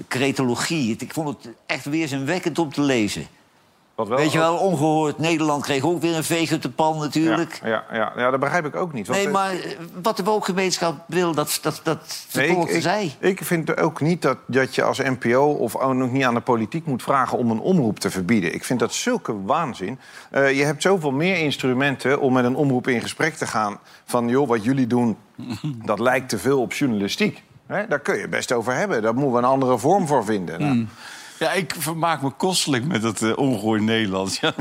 [0.08, 0.96] cretologie.
[0.98, 3.26] Ik vond het echt weerzinwekkend om te lezen.
[3.96, 5.18] Wat wel Weet je wel, ongehoord.
[5.18, 7.60] Nederland kreeg ook weer een veeg uit de pan natuurlijk.
[7.64, 9.06] Ja, ja, ja, dat begrijp ik ook niet.
[9.06, 9.58] want, Nee, maar eh,
[10.02, 13.04] wat de wookgemeenschap wil, dat, dat, dat Nee, ik, zij.
[13.18, 16.34] ik, ik vind ook niet dat, dat je als NPO of ook nog niet aan
[16.34, 18.54] de politiek moet vragen om een omroep te verbieden.
[18.54, 19.98] Ik vind dat zulke waanzin.
[20.30, 23.78] Eh, je hebt zoveel meer instrumenten om met een omroep in gesprek te gaan.
[24.04, 25.16] Van joh, wat jullie doen,
[25.90, 27.42] dat lijkt te veel op journalistiek.
[27.66, 29.02] Daar kun je best over hebben.
[29.02, 30.60] Daar moeten we een andere vorm voor vinden.
[30.60, 30.86] Nou,
[31.38, 34.40] Ja, ik vermaak me kostelijk met dat uh, ongehoord Nederlands.
[34.40, 34.54] Ja,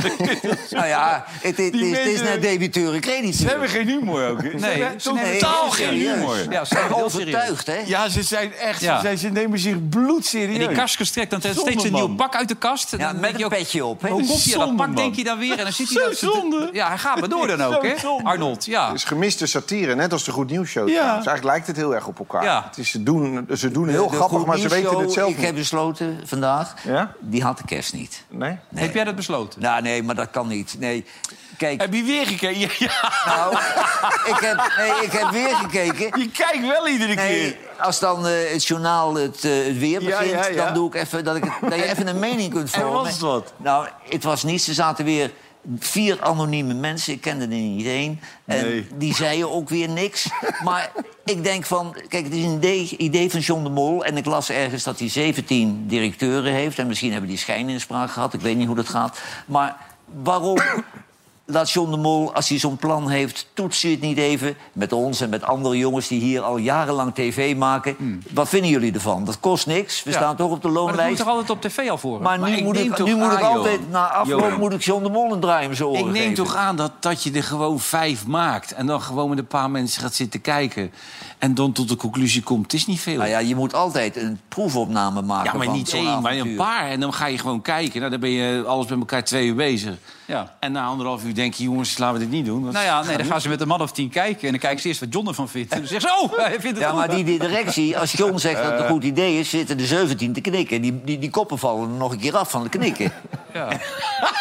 [0.69, 3.33] Nou ja, het, is, het is net debiteuren crediteur.
[3.33, 4.41] Ze hebben geen humor ook.
[4.41, 6.51] Ze Nee, hebben totaal Nee, geen humor.
[6.51, 7.35] Ja, ze zijn heel serieus.
[7.35, 7.81] Overtuigd, hè?
[7.85, 8.81] Ja, ze zijn echt...
[8.81, 9.01] Ja.
[9.01, 10.57] Ze, ze nemen zich bloedserieus.
[10.57, 12.93] En die kast gestrekt, dan steeds een nieuw pak uit de kast.
[12.93, 14.01] En Ja, dan met denk je een ook, petje op.
[14.01, 14.09] Hè?
[14.09, 14.95] Hoe komt je dat pak, man.
[14.95, 15.57] denk je dan weer?
[15.57, 16.69] En dan zit hij zonde.
[16.73, 17.93] Ja, hij gaat maar door dan ook, hè?
[18.23, 18.87] Arnold, ja.
[18.87, 20.87] Het is gemiste satire, net als de Goed Nieuws Show.
[20.87, 20.93] Ja.
[20.93, 21.27] trouwens.
[21.27, 22.43] eigenlijk lijkt het heel erg op elkaar.
[22.43, 22.63] Ja.
[22.67, 25.39] Het is, ze, doen, ze doen heel De grappig, maar ze weten het zelf Ik
[25.39, 27.11] heb besloten vandaag, Ja?
[27.19, 28.23] die had de kerst niet.
[28.29, 28.57] Nee?
[28.75, 29.61] Heb jij dat besloten?
[29.61, 30.75] Nou, nee, maar dat kan niet.
[30.79, 31.05] Nee,
[31.57, 32.69] kijk, Heb je weer gekeken?
[32.85, 33.53] Ja, nou,
[34.33, 36.19] ik heb, nee, ik heb weer gekeken.
[36.19, 37.57] Je kijkt wel iedere Nee, keer.
[37.79, 40.65] als dan eh, het journaal het, eh, het weer begint, ja, ja.
[40.65, 43.01] dan doe ik even dat, ik het, dat je even een mening kunt En vormen.
[43.01, 43.53] was het wat?
[43.57, 44.61] Nou, het was niet.
[44.61, 45.31] Ze zaten weer
[45.79, 47.13] vier anonieme mensen.
[47.13, 48.19] Ik kende er niet één.
[48.45, 48.87] En Nee.
[48.95, 50.27] die zeiden ook weer niks.
[50.63, 50.91] Maar
[51.25, 51.95] ik denk van...
[52.07, 54.05] Kijk, het is een idee, idee van John de Mol.
[54.05, 56.79] En ik las ergens dat hij 17 directeuren heeft.
[56.79, 58.33] En misschien hebben die schijninspraak gehad.
[58.33, 59.21] Ik weet niet hoe dat gaat.
[59.45, 59.77] Maar
[60.23, 60.57] waarom
[61.47, 63.47] laat John de Mol, als hij zo'n plan heeft...
[63.53, 66.07] toetst hij het niet even met ons en met andere jongens...
[66.07, 68.21] die hier al jarenlang tv maken.
[68.33, 69.25] Wat vinden jullie ervan?
[69.25, 70.03] Dat kost niks.
[70.03, 70.15] We Ja.
[70.17, 71.17] staan toch op de Maar dat moet loonlijst.
[71.17, 72.21] toch altijd op tv al voor?
[72.21, 73.91] Maar, Maar nu moet ik, nu moet ik altijd, Johan.
[73.91, 74.59] na afloop Johan.
[74.59, 76.33] moet ik John de Mol een draai om oren Ik neem geven.
[76.33, 78.71] toch aan dat, dat je er gewoon vijf maakt.
[78.71, 80.91] En dan gewoon met een paar mensen gaat zitten kijken.
[81.37, 83.17] En dan tot de conclusie komt, het is niet veel.
[83.17, 86.89] Nou ja, je moet altijd een proefopname maken Ja, maar niet één, maar een paar.
[86.89, 87.99] En dan ga je gewoon kijken.
[87.99, 89.95] Nou, dan ben je alles met elkaar twee uur bezig.
[90.25, 90.53] Ja.
[90.59, 92.61] En na anderhalf uur denk je, jongens, laten we dit niet doen.
[92.61, 94.41] want Nou ja, nee, dan gaan ze met een man of tien kijken...
[94.43, 95.71] en dan kijken ze eerst wat John ervan vindt.
[95.71, 96.97] En dan zeggen ze, oh, hij vindt het Ja, goed.
[96.97, 98.79] maar die, die directie, als John zegt dat het Eh.
[98.85, 99.49] een goed idee is...
[99.49, 100.81] zitten de 17 te knikken.
[100.81, 103.11] Die, die, die koppen vallen er nog een keer af van de knikken.
[103.53, 103.67] Ja.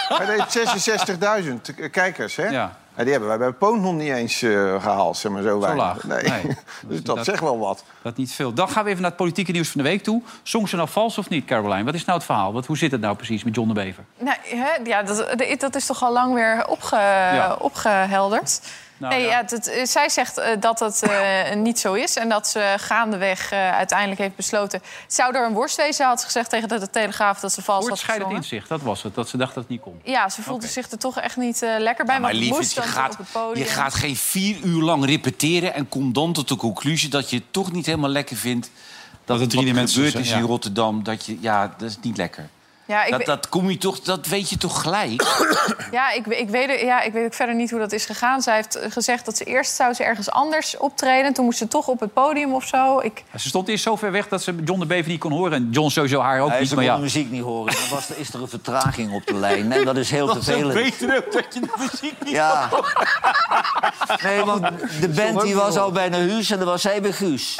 [0.09, 2.47] Hij deed 66.000 kijkers, hè?
[2.49, 2.77] Ja.
[2.97, 5.85] Ja, die hebben wij bij Poon nog niet eens eh, gehaald, zeg maar zo weinig.
[5.85, 6.05] laag.
[6.05, 6.23] Nee.
[6.23, 6.43] Nee.
[6.89, 7.85] dus dat, Dat- zegt wel wat.
[8.03, 8.53] Dat niet veel.
[8.53, 10.23] Dan gaan we even naar het politieke nieuws van de week toe.
[10.43, 11.85] Zong ze nou vals of niet, Caroline?
[11.85, 12.53] Wat is nou het verhaal?
[12.53, 14.05] Wat, hoe zit het nou precies met John de Bever?
[14.19, 17.57] Nou, hè, ja, dat, dat is toch al lang weer opge, Ja.
[17.61, 18.61] opgehelderd.
[18.97, 19.31] Nou, nee, ja.
[19.31, 19.43] ja.
[19.43, 22.17] dat, eh, zij zegt eh, dat het eh, niet zo is.
[22.17, 24.81] En dat ze gaandeweg eh, uiteindelijk heeft besloten...
[25.03, 27.41] Het zou er een worst wezen, had ze gezegd tegen de Telegraaf...
[27.41, 28.37] dat ze vals had gezongen.
[28.37, 29.15] inzicht, dat was het.
[29.15, 30.01] Dat ze dacht dat het niet kon.
[30.05, 32.21] Ja, ze voelde zich er toch echt niet eh, lekker bij.
[32.21, 33.65] maar want het lieverd, moest je dan gaat, op het podium.
[33.65, 35.75] je gaat geen vier uur lang repeteren...
[35.75, 38.71] en komt dan tot de conclusie dat je het toch niet helemaal lekker vindt...
[39.25, 40.37] dat, het drie wat mensen gebeurd is ja.
[40.37, 41.03] in Rotterdam.
[41.03, 42.49] Dat je, ja, dat is niet lekker.
[42.87, 45.23] Ja, ik, Dat, weet- dat, kom je toch, dat weet je toch gelijk?
[45.91, 48.43] ja, ik, ik, weet, ja, ik weet ook verder niet hoe dat is gegaan.
[48.43, 51.33] Zij heeft eh, gezegd dat ze eerst zou ze ergens anders optreden.
[51.33, 52.99] Toen moest ze toch op het podium of zo.
[53.01, 55.53] Ik, Ze stond eerst zo ver weg dat ze John de Bever niet kon horen.
[55.53, 56.69] En John sowieso haar ook Hij niet.
[56.69, 57.75] ze kon ja, de muziek niet horen.
[57.75, 59.73] Dan was er, is er een vertraging op de lijn.
[59.73, 60.75] En dat is heel vervelend.
[60.75, 62.69] beter ook dat je de muziek niet Ja.
[64.23, 64.67] Nee, want
[65.01, 67.55] de band die was al bijna Huus en dan was zij bij Guus.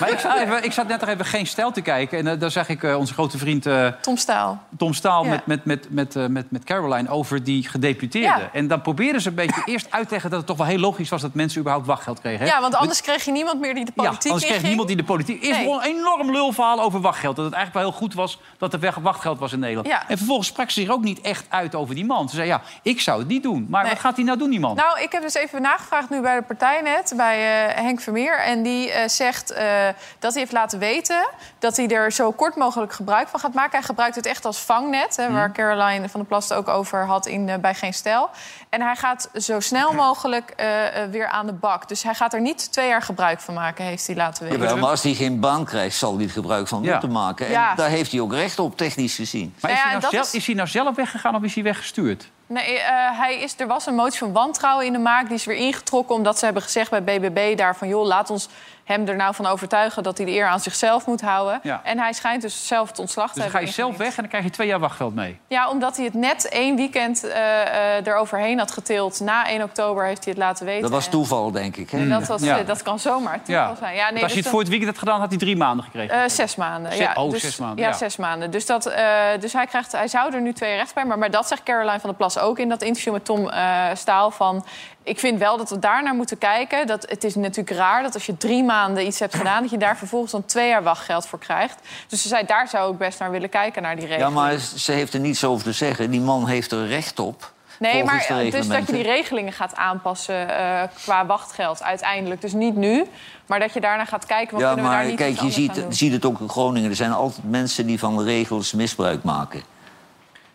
[0.00, 2.18] maar ik zat, even, ik zat net nog even geen stijl te kijken.
[2.18, 4.55] En eh, daar zag ik eh, onze grote vriend eh, Tom Staal.
[4.78, 5.30] Tom Staal Ja.
[5.30, 8.40] met, met, met, met, eh, met, met Caroline over die gedeputeerde.
[8.40, 8.50] Ja.
[8.52, 10.78] En dan probeerden ze een beetje eerst uit te leggen dat het toch wel heel
[10.78, 12.46] logisch was dat mensen überhaupt wachtgeld kregen.
[12.46, 12.52] hè?
[12.52, 14.68] Ja, want anders kreeg je niemand meer die de Ja, politiek anders kreeg inging.
[14.68, 15.42] niemand die de politiek...
[15.42, 15.70] Eerst Nee.
[15.72, 17.36] een enorm lulverhaal over wachtgeld.
[17.36, 19.86] Dat het eigenlijk wel heel goed was dat er weg- wachtgeld was in Nederland.
[19.88, 20.08] Ja.
[20.08, 22.28] En vervolgens sprak ze zich ook niet echt uit over die man.
[22.28, 23.66] Ze zei, ja, ik zou het niet doen.
[23.70, 23.90] Maar Nee.
[23.92, 24.76] wat gaat hij nou doen, die man?
[24.76, 28.38] Nou, ik heb dus even nagevraagd nu bij de partijnet, bij eh, Henk Vermeer.
[28.38, 29.48] En die eh, zegt
[30.18, 33.70] dat hij heeft laten weten dat hij er zo kort mogelijk gebruik van gaat maken.
[33.78, 37.06] Hij gebruikt het echt als vangnet, hè, waar Caroline van der Plas het ook over
[37.06, 38.30] had in, eh, bij Geen Stijl.
[38.68, 41.88] En hij gaat zo snel mogelijk eh, eh, weer aan de bak.
[41.88, 44.58] Dus hij gaat er niet twee jaar gebruik van maken, heeft hij laten weten.
[44.60, 46.90] Jawel, maar als hij geen baan krijgt, zal hij het gebruik van Ja.
[46.92, 47.46] moeten maken.
[47.46, 47.74] En Ja.
[47.74, 49.54] daar heeft hij ook recht op, technisch gezien.
[49.60, 50.46] Maar is, Nou ja, hij nou zelf, is- is...
[50.46, 52.30] hij nou zelf weggegaan of is hij weggestuurd?
[52.48, 55.26] Nee, eh, hij is, er was een motie van wantrouwen in de maak.
[55.26, 57.88] Die is weer ingetrokken omdat ze hebben gezegd bij BBB daar van...
[57.88, 58.48] joh, laat ons
[58.84, 61.60] hem er nou van overtuigen dat hij de eer aan zichzelf moet houden.
[61.62, 61.80] Ja.
[61.84, 64.08] En hij schijnt dus zelf het ontslag te Dus dan hebben ga je zelf weg
[64.16, 65.38] en dan krijg je twee jaar wachtgeld mee.
[65.48, 69.20] Ja, omdat hij het net één weekend eh eh, eroverheen had getild.
[69.20, 70.82] Na 1 oktober heeft hij het laten weten.
[70.82, 71.90] Dat was toeval, denk ik.
[71.90, 72.08] Hè?
[72.08, 72.58] dat, was, Ja.
[72.58, 73.74] eh, dat kan zomaar toeval Ja.
[73.78, 73.94] zijn.
[73.94, 75.56] Ja, nee, Want als je dus het voor het weekend had gedaan, had hij drie
[75.56, 76.22] maanden gekregen.
[76.22, 76.92] eh, zes maanden.
[76.92, 77.12] Zes- ja.
[77.14, 77.96] oh, dus, zes maanden, Ja, ja.
[77.96, 78.50] zes maanden.
[78.50, 79.06] Dus, dat, eh,
[79.40, 81.04] dus hij, krijgt, hij zou er nu twee recht bij.
[81.04, 83.84] Maar, maar dat zegt Caroline van der Plas ook in dat interview met Tom eh,
[83.94, 84.30] Staal.
[84.30, 84.64] Van,
[85.02, 86.86] ik vind wel dat we daarnaar moeten kijken.
[86.86, 89.62] Dat, het is natuurlijk raar dat als je drie maanden iets hebt gedaan...
[89.62, 91.78] dat je daar vervolgens dan twee jaar wachtgeld voor krijgt.
[92.08, 94.34] Dus ze zei, daar zou ik best naar willen kijken, naar die Ja, regeling.
[94.34, 96.10] maar ze heeft er niets over te zeggen.
[96.10, 97.52] Die man heeft er recht op.
[97.78, 98.26] Nee, maar
[98.68, 102.40] dat je die regelingen gaat aanpassen eh, qua wachtgeld uiteindelijk.
[102.40, 103.04] Dus niet nu,
[103.46, 104.52] maar dat je daarna gaat kijken...
[104.52, 106.90] wat Ja, kunnen we daar maar niet kijk, je ziet, ziet het ook in Groningen.
[106.90, 109.62] Er zijn altijd mensen die van de regels misbruik maken.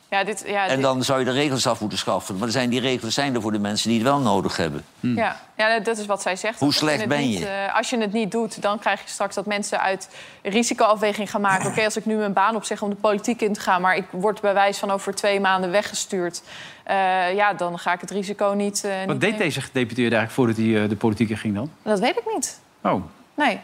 [0.09, 2.38] Ja, dit, ja, En dit- dan zou je de regels af moeten schaffen.
[2.38, 4.86] Maar er zijn, die regels zijn er voor de mensen die het wel nodig hebben.
[4.99, 6.59] Ja, ja, dat is wat zij zegt.
[6.59, 7.45] Hoe slecht ben niet, je?
[7.45, 10.09] eh, als je het niet doet, dan krijg je straks dat mensen uit
[10.43, 11.69] risicoafweging gaan maken.
[11.69, 13.82] Oké, als ik nu mijn baan opzeg om de politiek in te gaan...
[13.82, 16.41] maar ik word bij wijze van over twee maanden weggestuurd...
[16.84, 19.38] eh, ja, dan ga ik het risico niet, eh, Wat niet deed nemen.
[19.45, 21.71] deze gedeputeerde eigenlijk voordat hij eh, de politiek in ging dan?
[21.84, 22.59] Dat weet ik niet.
[22.84, 23.03] Oh,
[23.36, 23.59] Nee,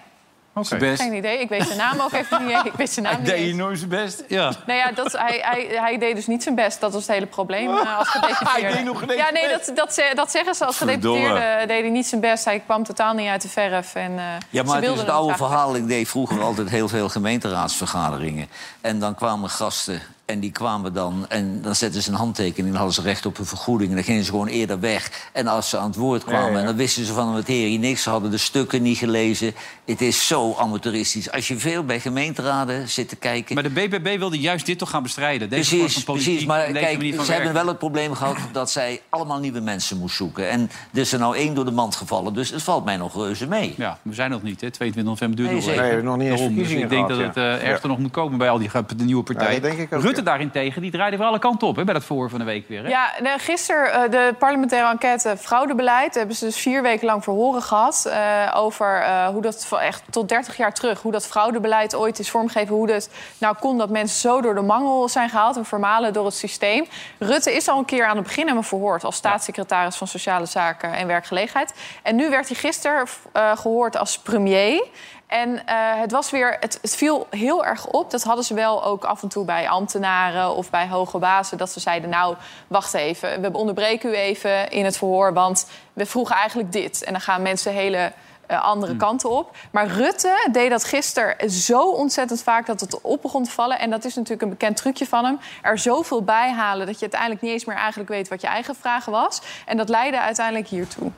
[0.53, 0.77] oké.
[0.77, 1.01] best.
[1.01, 1.39] geen idee.
[1.39, 2.65] Ik weet zijn naam ook even niet.
[2.65, 4.23] Ik weet zijn naam Hij niet deed nooit zijn best.
[4.27, 4.51] Ja.
[4.65, 6.79] Nou ja, dat, hij, hij, hij deed dus niet zijn best.
[6.79, 8.49] Dat was het hele probleem eh, als gedeputeerde.
[8.65, 11.19] Hij deed nog geen Ja, nee, dat, dat, ze- dat zeggen ze als Verdomme.
[11.27, 11.67] gedeputeerde.
[11.67, 12.45] Deed hij niet zijn best.
[12.45, 13.95] Hij kwam totaal niet uit de verf.
[13.95, 15.75] En, eh, Ja, maar het is het oude verhaal.
[15.75, 18.47] Ik deed vroeger altijd heel veel gemeenteraadsvergaderingen.
[18.81, 21.25] En dan kwamen gasten en die kwamen dan...
[21.29, 23.89] en dan zetten ze een handtekening en dan hadden ze recht op een vergoeding.
[23.89, 25.29] En dan gingen ze gewoon eerder weg.
[25.31, 26.59] En als ze aan het woord kwamen...
[26.59, 28.03] en dan wisten ze van het heer hier niks.
[28.03, 29.53] Ze hadden de stukken niet gelezen.
[29.85, 31.31] Het is zo amateuristisch.
[31.31, 33.53] Als je veel bij gemeenteraden zit te kijken...
[33.55, 35.49] Maar de BBB wilde juist dit toch gaan bestrijden?
[35.49, 36.47] Deze Precies, van politiek, precies.
[36.47, 40.49] Maar kijk, ze hebben wel het probleem gehad dat zij allemaal nieuwe mensen moest zoeken.
[40.49, 43.15] En er is er nou één door de mand gevallen, dus het valt mij nog
[43.15, 43.73] reuze mee.
[43.77, 44.71] Ja, we zijn nog niet, hè?
[44.71, 45.67] 22 november duurt Nee, nog.
[45.67, 47.57] Nee, we hebben nog niet eens dus ik denk dat het ja.
[47.57, 49.53] erger nog moet komen bij al die de nieuwe partijen.
[49.53, 51.93] Ja, dat denk ik ook, Rutte daarentegen, die draaide weer alle kanten op hè, bij
[51.93, 52.83] dat verhoor van de week weer.
[52.83, 52.89] Hè?
[52.89, 56.15] Ja, gisteren eh, de parlementaire enquête fraudebeleid.
[56.15, 58.05] Hebben ze dus vier weken lang verhoren gehad.
[58.05, 61.01] eh, over eh, hoe dat echt tot 30 jaar terug.
[61.01, 62.75] Hoe dat fraudebeleid ooit is vormgegeven.
[62.75, 65.57] Hoe dat nou kon dat mensen zo door de mangel zijn gehaald.
[65.57, 66.85] En vermalen door het systeem.
[67.19, 69.03] Rutte is al een keer aan het begin hebben gehoord.
[69.03, 71.73] Als staatssecretaris van Sociale Zaken en Werkgelegenheid.
[72.03, 74.83] En nu werd hij gisteren eh, gehoord als premier.
[75.27, 78.11] En eh, het, was weer, het, het viel heel erg op.
[78.11, 81.57] Dat hadden ze wel ook af en toe bij ambtenaren of bij hoge bazen.
[81.57, 82.35] Dat ze zeiden, nou,
[82.67, 83.41] wacht even.
[83.41, 87.03] We onderbreken u even in het verhoor, want we vroegen eigenlijk dit.
[87.03, 88.11] En dan gaan mensen hele
[88.47, 89.55] eh, andere kanten op.
[89.71, 93.79] Maar Rutte deed dat gisteren zo ontzettend vaak dat het op begon te vallen.
[93.79, 95.39] En dat is natuurlijk een bekend trucje van hem.
[95.61, 98.27] Er zoveel bij halen dat je uiteindelijk niet eens meer eigenlijk weet...
[98.27, 99.41] wat je eigen vraag was.
[99.65, 101.11] En dat leidde uiteindelijk hiertoe.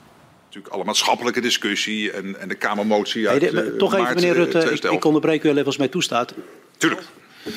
[0.49, 4.15] Natuurlijk alle maatschappelijke discussie en, en de Kamermotie Nee, uit de- maar eh, toch even,
[4.15, 4.95] meneer eh, Rutte, ik, 2011.
[4.97, 6.33] ik onderbreek u wel even als mij toestaat.
[6.77, 7.01] Tuurlijk.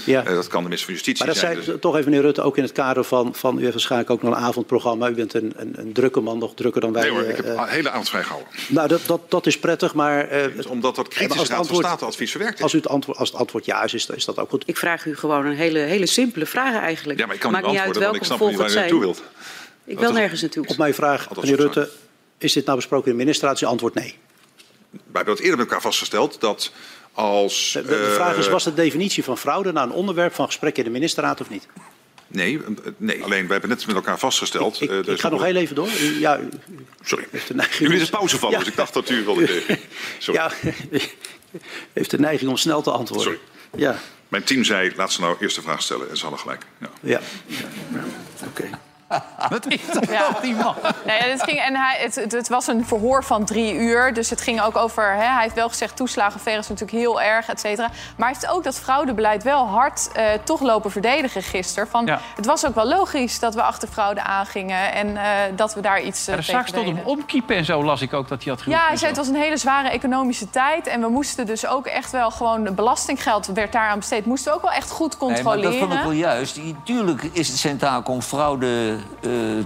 [0.05, 0.25] Ja.
[0.25, 1.55] Eh, dat kan de minister van Justitie Maar dat zijn.
[1.55, 3.57] zei dus- toch even, meneer Rutte, ook in het kader van, van...
[3.59, 5.09] u heeft waarschijnlijk ook nog een avondprogramma.
[5.09, 7.03] U bent een, een, een drukke man, nog drukker dan wij.
[7.03, 8.49] nee hoor, ik heb een hele avond vrijgehouden.
[8.69, 10.29] nou, dat, dat, dat is prettig, maar...
[10.29, 12.63] eh, Omdat dat maar kritische als raad van antwoord- Statenadvies verwerkt is.
[12.63, 14.63] Als, u het antwoord, als het antwoord ja is, is, is dat ook goed.
[14.67, 17.19] Ik vraag u gewoon een hele, hele simpele vraag eigenlijk.
[17.19, 19.01] Ja, maar ik kan Maakt niet beantwoorden, want ik snap niet waar u het naartoe
[19.01, 19.23] wilt.
[19.85, 20.67] Ik wil nergens naartoe.
[20.67, 21.89] Op mijn vraag, meneer Rutte,
[22.43, 23.63] is dit nou besproken in de ministerraad?
[23.63, 24.15] Antwoord nee.
[24.91, 26.73] Wij hebben het eerder met elkaar vastgesteld dat
[27.13, 27.73] als...
[27.73, 30.79] De, de vraag is, eh, was de definitie van fraude nou een onderwerp van gesprek
[30.79, 31.67] in de ministerraad of niet?
[32.27, 32.65] Nee, eh,
[32.97, 34.81] nee, alleen wij hebben net met elkaar vastgesteld...
[34.81, 35.89] Ik, eh, ik is ga nog een- heel even door.
[36.01, 36.49] U, ja, u
[37.03, 37.25] Sorry.
[37.79, 38.65] Jullie om- is pauze vallen, Ja.
[38.65, 39.45] dus ik dacht dat u wilde...
[39.69, 39.77] eh,
[40.19, 40.41] Sorry.
[40.41, 40.53] Ja,
[41.93, 43.27] heeft de neiging om snel te antwoorden.
[43.27, 43.83] Sorry.
[43.83, 46.11] Ja, Mijn team zei, laat ze nou eerst de vraag stellen.
[46.11, 46.63] En ze hadden gelijk.
[46.81, 46.91] Ja.
[47.01, 47.21] ja.
[48.47, 48.71] Oké.
[49.51, 50.27] Wat is dat Ja.
[50.27, 50.75] toch, die man?
[51.07, 54.15] Nee, het, ging, en hij, het, het, het was een verhoor van drie uur.
[54.15, 55.13] Dus het ging ook over...
[55.15, 57.87] Hè, hij heeft wel gezegd, toeslagenaffaire is natuurlijk heel erg, et cetera.
[58.17, 61.89] Maar hij heeft ook dat fraudebeleid wel hard eh, toch lopen verdedigen gisteren.
[61.89, 62.21] Van, Ja.
[62.37, 64.93] Het was ook wel logisch dat we achter fraude aangingen...
[64.93, 65.23] en eh,
[65.57, 68.13] dat we daar iets Ja, uh, de zaak stond hem omkiepen en zo, las ik
[68.13, 70.87] ook dat hij had Ja, geroepen hij zei het was een hele zware economische tijd.
[70.87, 72.75] En we moesten dus ook echt wel gewoon...
[72.75, 74.27] belastinggeld werd daaraan besteed.
[74.27, 75.71] Moesten we ook wel echt goed Nee, maar controleren.
[75.71, 76.59] dat vond ik wel juist.
[76.85, 78.97] Tuurlijk is het taak om fraude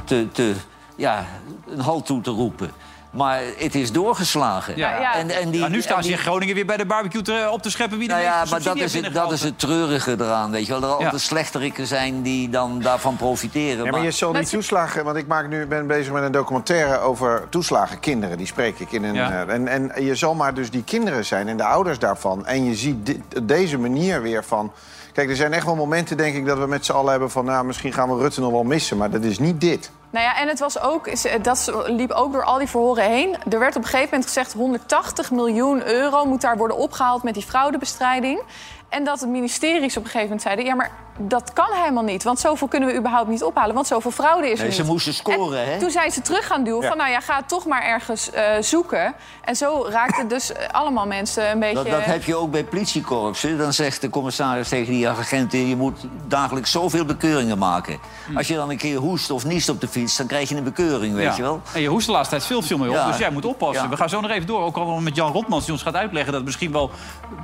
[0.05, 0.53] te, te,
[0.97, 1.25] ja,
[1.69, 2.71] een halt toe te roepen.
[3.11, 4.77] Maar het is doorgeslagen.
[4.77, 5.01] Ja.
[5.01, 5.15] Ja.
[5.15, 7.23] En, en die, Ja, nu staan en ze die- in Groningen weer bij de barbecue
[7.23, 9.59] te- op te scheppen wie de Nou ja, maar dat is, het, dat is het
[9.59, 10.83] treurige eraan, weet je wel.
[10.83, 11.19] Er altijd Ja.
[11.19, 13.85] slechteriken zijn die dan daarvan profiteren.
[13.85, 16.99] Ja, maar je zal die toeslagen, want ik maak nu, ben bezig met een documentaire
[16.99, 18.37] over toeslagen kinderen.
[18.39, 19.15] Die spreek ik in een.
[19.15, 19.45] Ja.
[19.47, 22.47] eh, en, en je zal maar dus die kinderen zijn en de ouders daarvan.
[22.47, 24.73] En je ziet dit- deze manier weer van.
[25.17, 27.45] Kijk, er zijn echt wel momenten, denk ik, dat we met z'n allen hebben van.
[27.45, 29.91] Nou, misschien gaan we Rutte nog wel missen, maar dat is niet dit.
[30.11, 31.09] Nou ja, en het was ook,
[31.43, 33.37] dat liep ook door al die verhoren heen.
[33.51, 34.53] Er werd op een gegeven moment gezegd...
[34.53, 38.41] 180 miljoen euro moet daar worden opgehaald met die fraudebestrijding.
[38.89, 40.65] En dat de ministeries op een gegeven moment zeiden...
[40.65, 43.75] ja, maar dat kan helemaal niet, want zoveel kunnen we überhaupt niet ophalen...
[43.75, 44.91] want zoveel fraude is er Nee, ze niet.
[44.91, 45.79] moesten scoren, En hè?
[45.79, 46.89] Toen zijn ze terug gaan duwen Ja.
[46.89, 46.97] van...
[46.97, 49.15] nou ja, ga het toch maar ergens eh, zoeken.
[49.45, 51.75] En zo raakten dus eh, allemaal mensen een beetje...
[51.75, 53.59] Dat, dat heb je ook bij politiekorpsen.
[53.59, 55.69] Dan zegt de commissaris tegen die agenten...
[55.69, 57.99] je moet dagelijks zoveel bekeuringen maken.
[58.37, 60.17] Als je dan een keer hoest of niest op de fiets...
[60.17, 61.37] dan krijg je een bekeuring, weet Ja.
[61.37, 61.61] je wel.
[61.75, 63.07] En je hoest de laatste tijd veel, veel meer op, Ja.
[63.07, 63.83] dus jij moet oppassen.
[63.85, 63.89] Ja.
[63.91, 65.65] We gaan zo nog even door, ook al met Jan Rotmans...
[65.65, 66.91] die ons gaat uitleggen dat misschien wel...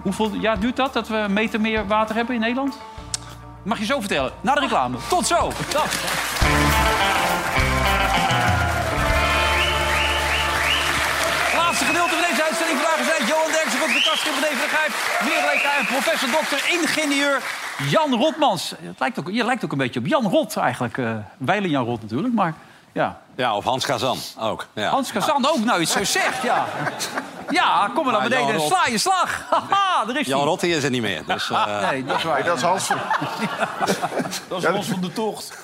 [0.02, 2.78] Hoeveel jaar duurt dat, dat we meter meer water hebben in Nederland?
[3.62, 4.32] Mag je zo vertellen.
[4.40, 4.96] Na de reclame.
[5.08, 5.52] Tot zo.
[5.72, 5.90] Dag.
[11.56, 12.78] Laatste gedeelte van deze uitzending.
[12.78, 14.92] Vandaag zijn Johan Derksen, van de Kastje van Even de Grijp...
[15.24, 17.42] Merel en professor dokter ingenieur
[17.88, 18.74] Jan Rotmans.
[18.82, 20.98] Het lijkt ook, je lijkt ook een beetje op Jan Rot eigenlijk.
[20.98, 22.54] eh Weilen Jan Rot natuurlijk, maar
[22.92, 23.20] ja.
[23.36, 24.66] Ja, of Hans Kazan ook.
[24.72, 24.88] Ja.
[24.88, 26.66] Hans Kazan ook, nou je het zo zegt, ja.
[27.50, 29.46] Ja, kom maar naar Ja, beneden en sla je slag.
[29.50, 30.44] Haha, daar is Jan.
[30.44, 31.22] Rotti is er niet meer.
[31.26, 32.44] Dus, eh, Nee, dat is waar.
[32.44, 32.96] dat is Hans van,
[34.48, 35.58] Dat is Hans van de Tocht.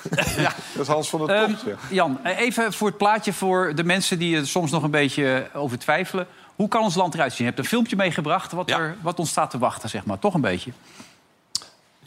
[0.73, 1.73] dat is Hans van de Ehm, Tocht, ja.
[1.89, 5.47] Jan, eh, even voor het plaatje voor de mensen die er soms nog een beetje
[5.53, 6.27] over twijfelen.
[6.55, 7.39] Hoe kan ons land eruit zien?
[7.45, 10.19] Je hebt een filmpje meegebracht wat, er, wat ons staat te wachten, zeg maar.
[10.19, 10.71] Toch een beetje.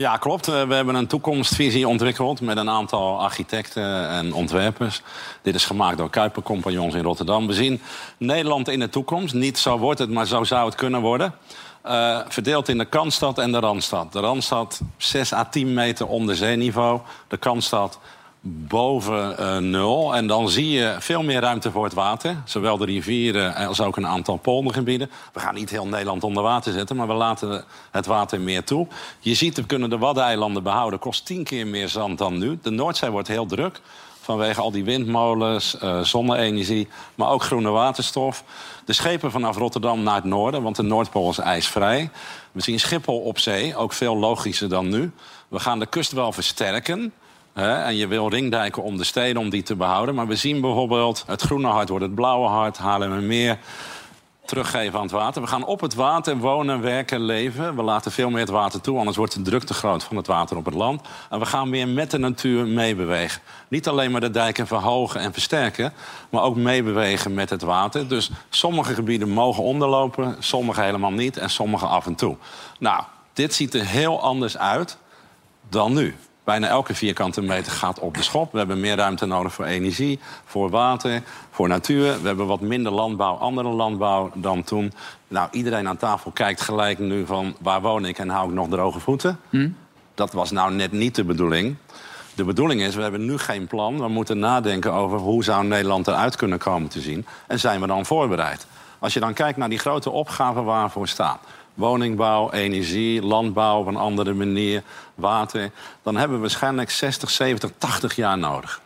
[0.02, 0.48] Ja, klopt.
[0.48, 5.02] Eh, We hebben een toekomstvisie ontwikkeld met een aantal architecten en ontwerpers.
[5.42, 7.46] Dit is gemaakt door Kuiper Compagnons in Rotterdam.
[7.46, 7.80] We zien
[8.16, 9.34] Nederland in de toekomst.
[9.34, 11.34] Niet zo wordt het, maar zo zou het kunnen worden.
[11.82, 14.12] Eh, verdeeld in de Kantstad en de Randstad.
[14.12, 17.00] De Randstad 6 à 10 meter onder zeeniveau.
[17.28, 17.98] De Kantstad
[18.44, 20.14] boven eh, nul.
[20.14, 22.36] En dan zie je veel meer ruimte voor het water.
[22.44, 25.10] Zowel de rivieren als ook een aantal poldergebieden.
[25.32, 28.86] We gaan niet heel Nederland onder water zetten, maar we laten het water meer toe.
[29.18, 30.98] Je ziet, we kunnen de Waddeneilanden behouden.
[30.98, 32.58] Kost tien keer meer zand dan nu.
[32.62, 33.80] De Noordzee wordt heel druk.
[34.20, 38.44] Vanwege al die windmolens, eh, zonne-energie, maar ook groene waterstof.
[38.84, 42.10] De schepen vanaf Rotterdam naar het noorden, want de Noordpool is ijsvrij.
[42.52, 45.12] We zien Schiphol op zee, ook veel logischer dan nu.
[45.48, 47.12] We gaan de kust wel versterken.
[47.52, 50.14] En je wil ringdijken om de steden om die te behouden.
[50.14, 53.58] Maar we zien bijvoorbeeld het groene hart wordt het blauwe hart, Haarlemmermeer
[54.44, 55.42] teruggeven aan het water.
[55.42, 57.76] We gaan op het water wonen, werken, leven.
[57.76, 60.26] We laten veel meer het water toe, anders wordt de druk te groot van het
[60.26, 61.00] water op het land.
[61.30, 63.42] En we gaan meer met de natuur meebewegen.
[63.68, 65.92] Niet alleen maar de dijken verhogen en versterken,
[66.30, 68.08] maar ook meebewegen met het water.
[68.08, 72.36] Dus sommige gebieden mogen onderlopen, sommige helemaal niet en sommige af en toe.
[72.78, 74.98] Nou, dit ziet er heel anders uit
[75.68, 76.16] dan nu.
[76.44, 78.52] Bijna elke vierkante meter gaat op de schop.
[78.52, 82.20] We hebben meer ruimte nodig voor energie, voor water, voor natuur.
[82.20, 84.92] We hebben wat minder landbouw, andere landbouw dan toen.
[85.28, 87.56] Nou, iedereen aan tafel kijkt gelijk nu van...
[87.60, 89.40] waar woon ik en hou ik nog droge voeten?
[90.14, 91.76] Dat was nou net niet de bedoeling.
[92.34, 93.98] De bedoeling is, we hebben nu geen plan.
[93.98, 97.26] We moeten nadenken over hoe zou Nederland eruit kunnen komen te zien.
[97.46, 98.66] En zijn we dan voorbereid?
[98.98, 101.38] Als je dan kijkt naar die grote opgaven waar we voor staan...
[101.74, 104.82] woningbouw, energie, landbouw op een andere manier,
[105.14, 105.70] water...
[106.02, 108.80] dan hebben we waarschijnlijk 60, 70, 80 jaar nodig.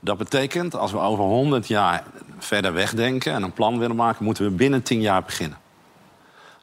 [0.00, 2.04] Dat betekent, als we over 100 jaar
[2.38, 3.32] verder wegdenken...
[3.32, 5.58] en een plan willen maken, moeten we binnen 10 jaar beginnen.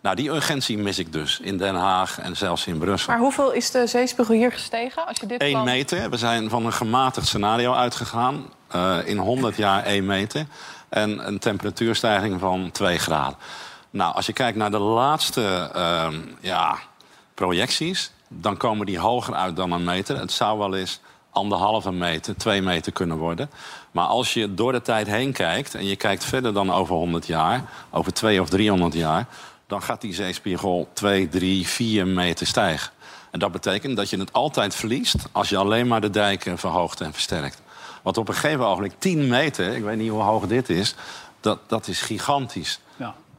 [0.01, 3.11] Nou, die urgentie mis ik dus in Den Haag en zelfs in Brussel.
[3.13, 5.07] Maar hoeveel is de zeespiegel hier gestegen?
[5.07, 6.09] Als je dit 1 plan- meter.
[6.09, 8.45] We zijn van een gematigd scenario uitgegaan.
[8.67, 10.45] eh, in 100 jaar 1 meter.
[10.89, 13.37] En een temperatuurstijging van 2 graden.
[13.95, 16.77] Nou, als je kijkt naar de laatste ehm, ja,
[17.33, 18.11] projecties...
[18.27, 20.19] dan komen die hoger uit dan een meter.
[20.19, 23.49] Het zou wel eens anderhalve meter, 2 meter kunnen worden.
[23.91, 25.75] Maar als je door de tijd heen kijkt...
[25.75, 27.63] en je kijkt verder dan over 100 jaar...
[27.89, 29.27] over 2 of 300 jaar...
[29.67, 32.91] dan gaat die zeespiegel 2, 3, 4 meter stijgen.
[33.31, 37.01] En dat betekent dat je het altijd verliest als je alleen maar de dijken verhoogt
[37.01, 37.61] en versterkt.
[38.03, 40.95] Want op een gegeven ogenblik, 10 meter, ik weet niet hoe hoog dit is,
[41.39, 42.79] dat, dat is gigantisch.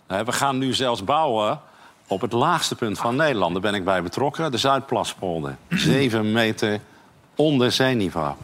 [0.06, 1.60] We gaan nu zelfs bouwen
[2.06, 3.52] op het laagste punt van Nederland.
[3.52, 5.56] Daar ben ik bij betrokken, de Zuidplaspolder.
[5.68, 6.80] 7 meter
[7.34, 8.34] onder zeeniveau.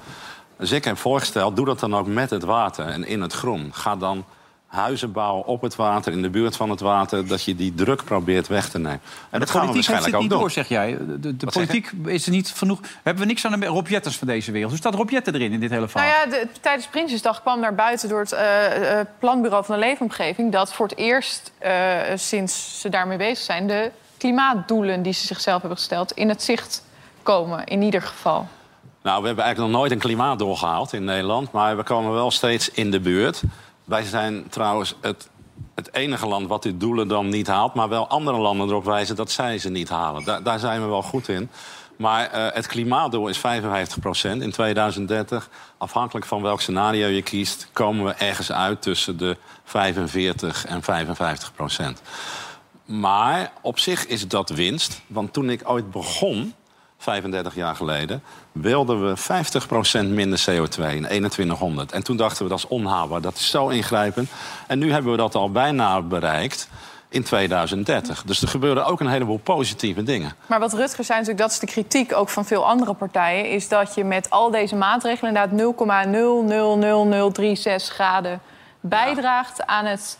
[0.56, 3.70] Dus ik heb voorgesteld, doe dat dan ook met het water en in het groen.
[3.74, 4.24] Ga dan
[4.72, 7.26] huizen bouwen op het water, in de buurt van het water...
[7.26, 9.00] dat je die druk probeert weg te nemen.
[9.30, 10.38] En dat gaan we waarschijnlijk ook doen.
[10.38, 10.98] door, zeg jij.
[11.20, 12.80] De, politiek is er niet genoeg.
[13.02, 14.70] Hebben we niks aan de Rob Jetters van deze wereld?
[14.70, 16.08] Hoe staat Rob Jetter erin in dit hele verhaal?
[16.08, 19.80] Nou ja, de, tijdens Prinsjesdag kwam naar buiten door het eh, eh, Planbureau van de
[19.80, 20.52] Leefomgeving...
[20.52, 21.72] dat voor het eerst eh,
[22.14, 23.66] sinds ze daarmee bezig zijn...
[23.66, 26.84] de klimaatdoelen die ze zichzelf hebben gesteld in het zicht
[27.22, 28.48] komen, in ieder geval.
[29.02, 31.52] Nou, we hebben eigenlijk nog nooit een klimaatdoel gehaald in Nederland.
[31.52, 33.42] Maar we komen wel steeds in de buurt.
[33.84, 35.28] Wij zijn trouwens het,
[35.74, 37.74] het enige land wat die doelen dan niet haalt.
[37.74, 40.44] Maar wel andere landen erop wijzen dat zij ze niet halen.
[40.44, 41.50] Daar, zijn we wel goed in.
[41.96, 44.42] Maar eh, het klimaatdoel is 55 procent.
[44.42, 47.68] In 2030, afhankelijk van welk scenario je kiest...
[47.72, 52.02] komen we ergens uit tussen de 45 en 55 procent.
[52.84, 55.00] Maar op zich is dat winst.
[55.06, 56.54] Want toen ik ooit begon,
[57.02, 58.22] 35 jaar geleden...
[58.52, 59.18] wilden we
[60.04, 61.92] 50% minder CO2 in 2100.
[61.92, 64.30] En toen dachten we, dat is onhaalbaar, dat is zo ingrijpend.
[64.66, 66.68] En nu hebben we dat al bijna bereikt
[67.08, 68.22] in 2030.
[68.22, 70.32] Dus er gebeuren ook een heleboel positieve dingen.
[70.46, 73.50] Maar wat Rutger zei, natuurlijk, dat is de kritiek ook van veel andere partijen...
[73.50, 75.74] is dat je met al deze maatregelen inderdaad
[77.90, 78.40] 0,000036 graden
[78.80, 80.18] bijdraagt aan het...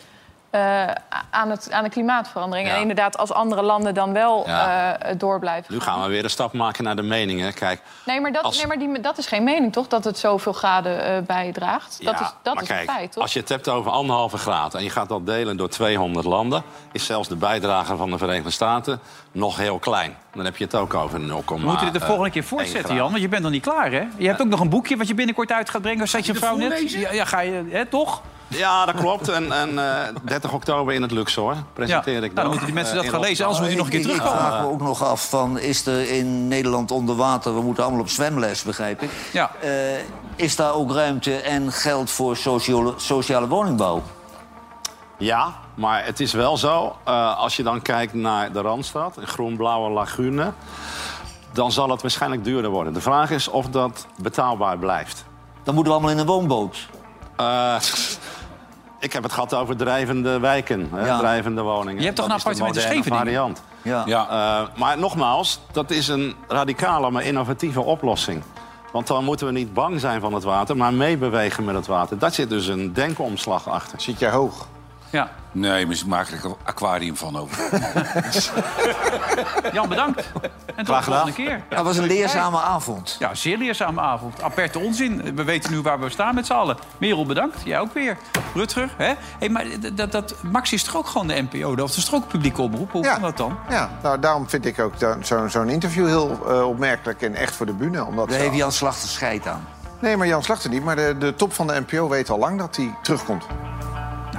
[0.52, 0.84] eh,
[1.30, 2.68] aan, het, aan de klimaatverandering.
[2.68, 2.74] Ja.
[2.74, 4.98] En inderdaad, als andere landen dan wel Ja.
[4.98, 7.54] eh, door blijven Nu gaan we weer een stap maken naar de meningen.
[7.54, 9.88] Kijk, Nee, maar, dat, Als- nee, maar die, dat is geen mening, toch?
[9.88, 12.04] Dat het zoveel graden eh, bijdraagt.
[12.04, 13.22] Dat is, dat maar is kijk, een feit, toch?
[13.22, 14.74] als je het hebt over anderhalve graad...
[14.74, 16.62] en je gaat dat delen door 200 landen...
[16.92, 19.00] is zelfs de bijdrage van de Verenigde Staten
[19.32, 20.16] nog heel klein.
[20.34, 23.10] Dan heb je het ook over 0, We moeten dit de volgende keer voortzetten, Jan.
[23.10, 24.04] Want je bent nog niet klaar, hè?
[24.16, 26.08] Je hebt ook nog een boekje wat je binnenkort uit gaat brengen.
[26.08, 26.92] Zet je vrouw net?
[26.92, 28.22] Ja, ja, ga je, hè, toch?
[28.56, 29.28] Ja, dat klopt.
[29.28, 32.46] En, en eh, 30 oktober in het Luxor presenteer Ja, ik nou, dan dat.
[32.50, 34.12] moeten die mensen eh, dat gaan lezen, anders moet je nog een keer Ik- Ik
[34.12, 34.46] terugkomen.
[34.46, 37.54] vraag me ook nog af van, is er in Nederland onder water...
[37.54, 39.10] we moeten allemaal op zwemles, begrijp ik.
[39.32, 39.50] Ja.
[39.60, 39.70] Eh,
[40.36, 44.02] is daar ook ruimte en geld voor sociale, sociale woningbouw?
[45.18, 49.26] Ja, maar het is wel zo, eh, als je dan kijkt naar de Randstad, een
[49.26, 50.52] groen-blauwe lagune,
[51.52, 52.92] dan zal het waarschijnlijk duurder worden.
[52.92, 55.24] De vraag is of dat betaalbaar blijft.
[55.62, 56.88] Dan moeten we allemaal in een woonboot.
[57.36, 57.44] Eh,
[59.02, 61.18] ik heb het gehad over drijvende wijken, hè, Ja.
[61.18, 61.98] drijvende woningen.
[61.98, 63.62] Je hebt toch Dat een is de appartement in moderne Scheveningen?
[63.82, 64.06] variant.
[64.06, 64.28] Ja.
[64.28, 68.42] Eh, maar nogmaals, dat is een radicale maar innovatieve oplossing.
[68.92, 72.18] Want dan moeten we niet bang zijn van het water, maar meebewegen met het water.
[72.18, 74.00] Daar zit dus een denkomslag achter.
[74.00, 74.66] Zit jij hoog?
[75.12, 75.30] Ja.
[75.52, 77.62] Nee, maar ze maken er een aquarium van over.
[79.72, 80.18] Jan, bedankt.
[80.26, 81.20] En tot de Graag gedaan.
[81.20, 81.62] volgende keer.
[81.68, 83.16] Dat was een leerzame avond.
[83.18, 84.42] Ja, zeer leerzame avond.
[84.42, 85.34] Aperte onzin.
[85.34, 86.76] We weten nu waar we staan met z'n allen.
[86.98, 87.56] Merel, bedankt.
[87.64, 88.16] Jij ook weer.
[88.54, 89.12] Rutger, hè?
[89.38, 91.82] Hey, maar dat, dat, dat, Max is toch ook gewoon de NPO?
[91.82, 92.92] Of is toch ook een publieke omroep?
[92.92, 93.12] Hoe Ja.
[93.12, 93.58] kan dat dan?
[93.68, 94.92] Ja, nou, daarom vind ik ook
[95.22, 98.04] zo'n zo'n interview heel eh, opmerkelijk en echt voor de bühne.
[98.04, 99.68] Omdat Daar heeft Jan Slachter scheid aan.
[100.00, 100.84] Nee, maar Jan Slachter niet.
[100.84, 103.46] Maar de, de top van de NPO weet al lang dat hij terugkomt.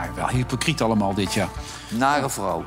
[0.04, 1.48] Nou, wel hypocriet allemaal dit, ja.
[1.90, 2.64] Nare vrouw.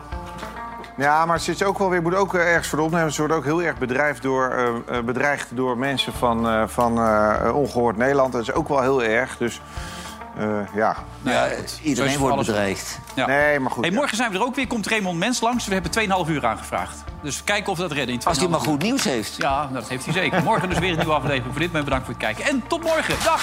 [0.97, 3.13] Ja, maar ze is ook wel weer, moet ook eh, ergens voor de opnemen.
[3.13, 6.99] Ze wordt ook heel erg bedreigd door, eh, eh, bedreigd door mensen van, eh, van
[6.99, 8.33] eh, Ongehoord Nederland.
[8.33, 9.37] Dat is ook wel heel erg.
[9.37, 9.61] Dus
[10.39, 10.97] eh, ja.
[11.21, 12.47] Nou Ja, iedereen wordt alles.
[12.47, 12.99] bedreigd.
[13.15, 13.27] Ja.
[13.27, 13.83] Nee, maar goed.
[13.85, 13.99] Hey, ja.
[13.99, 14.67] morgen zijn we er ook weer.
[14.67, 15.67] Komt Raymond Mens langs.
[15.67, 15.91] We hebben
[16.27, 17.05] 2,5 uur aangevraagd.
[17.23, 18.73] Dus kijken of we dat redden in Als hij maar 2,5 uur.
[18.73, 19.37] goed nieuws heeft.
[19.37, 20.43] Ja, nou, dat heeft hij zeker.
[20.43, 21.45] Morgen dus weer een nieuwe aflevering.
[21.53, 22.45] Voor dit moment bedankt voor het kijken.
[22.45, 23.15] En tot morgen.
[23.25, 23.43] Dag!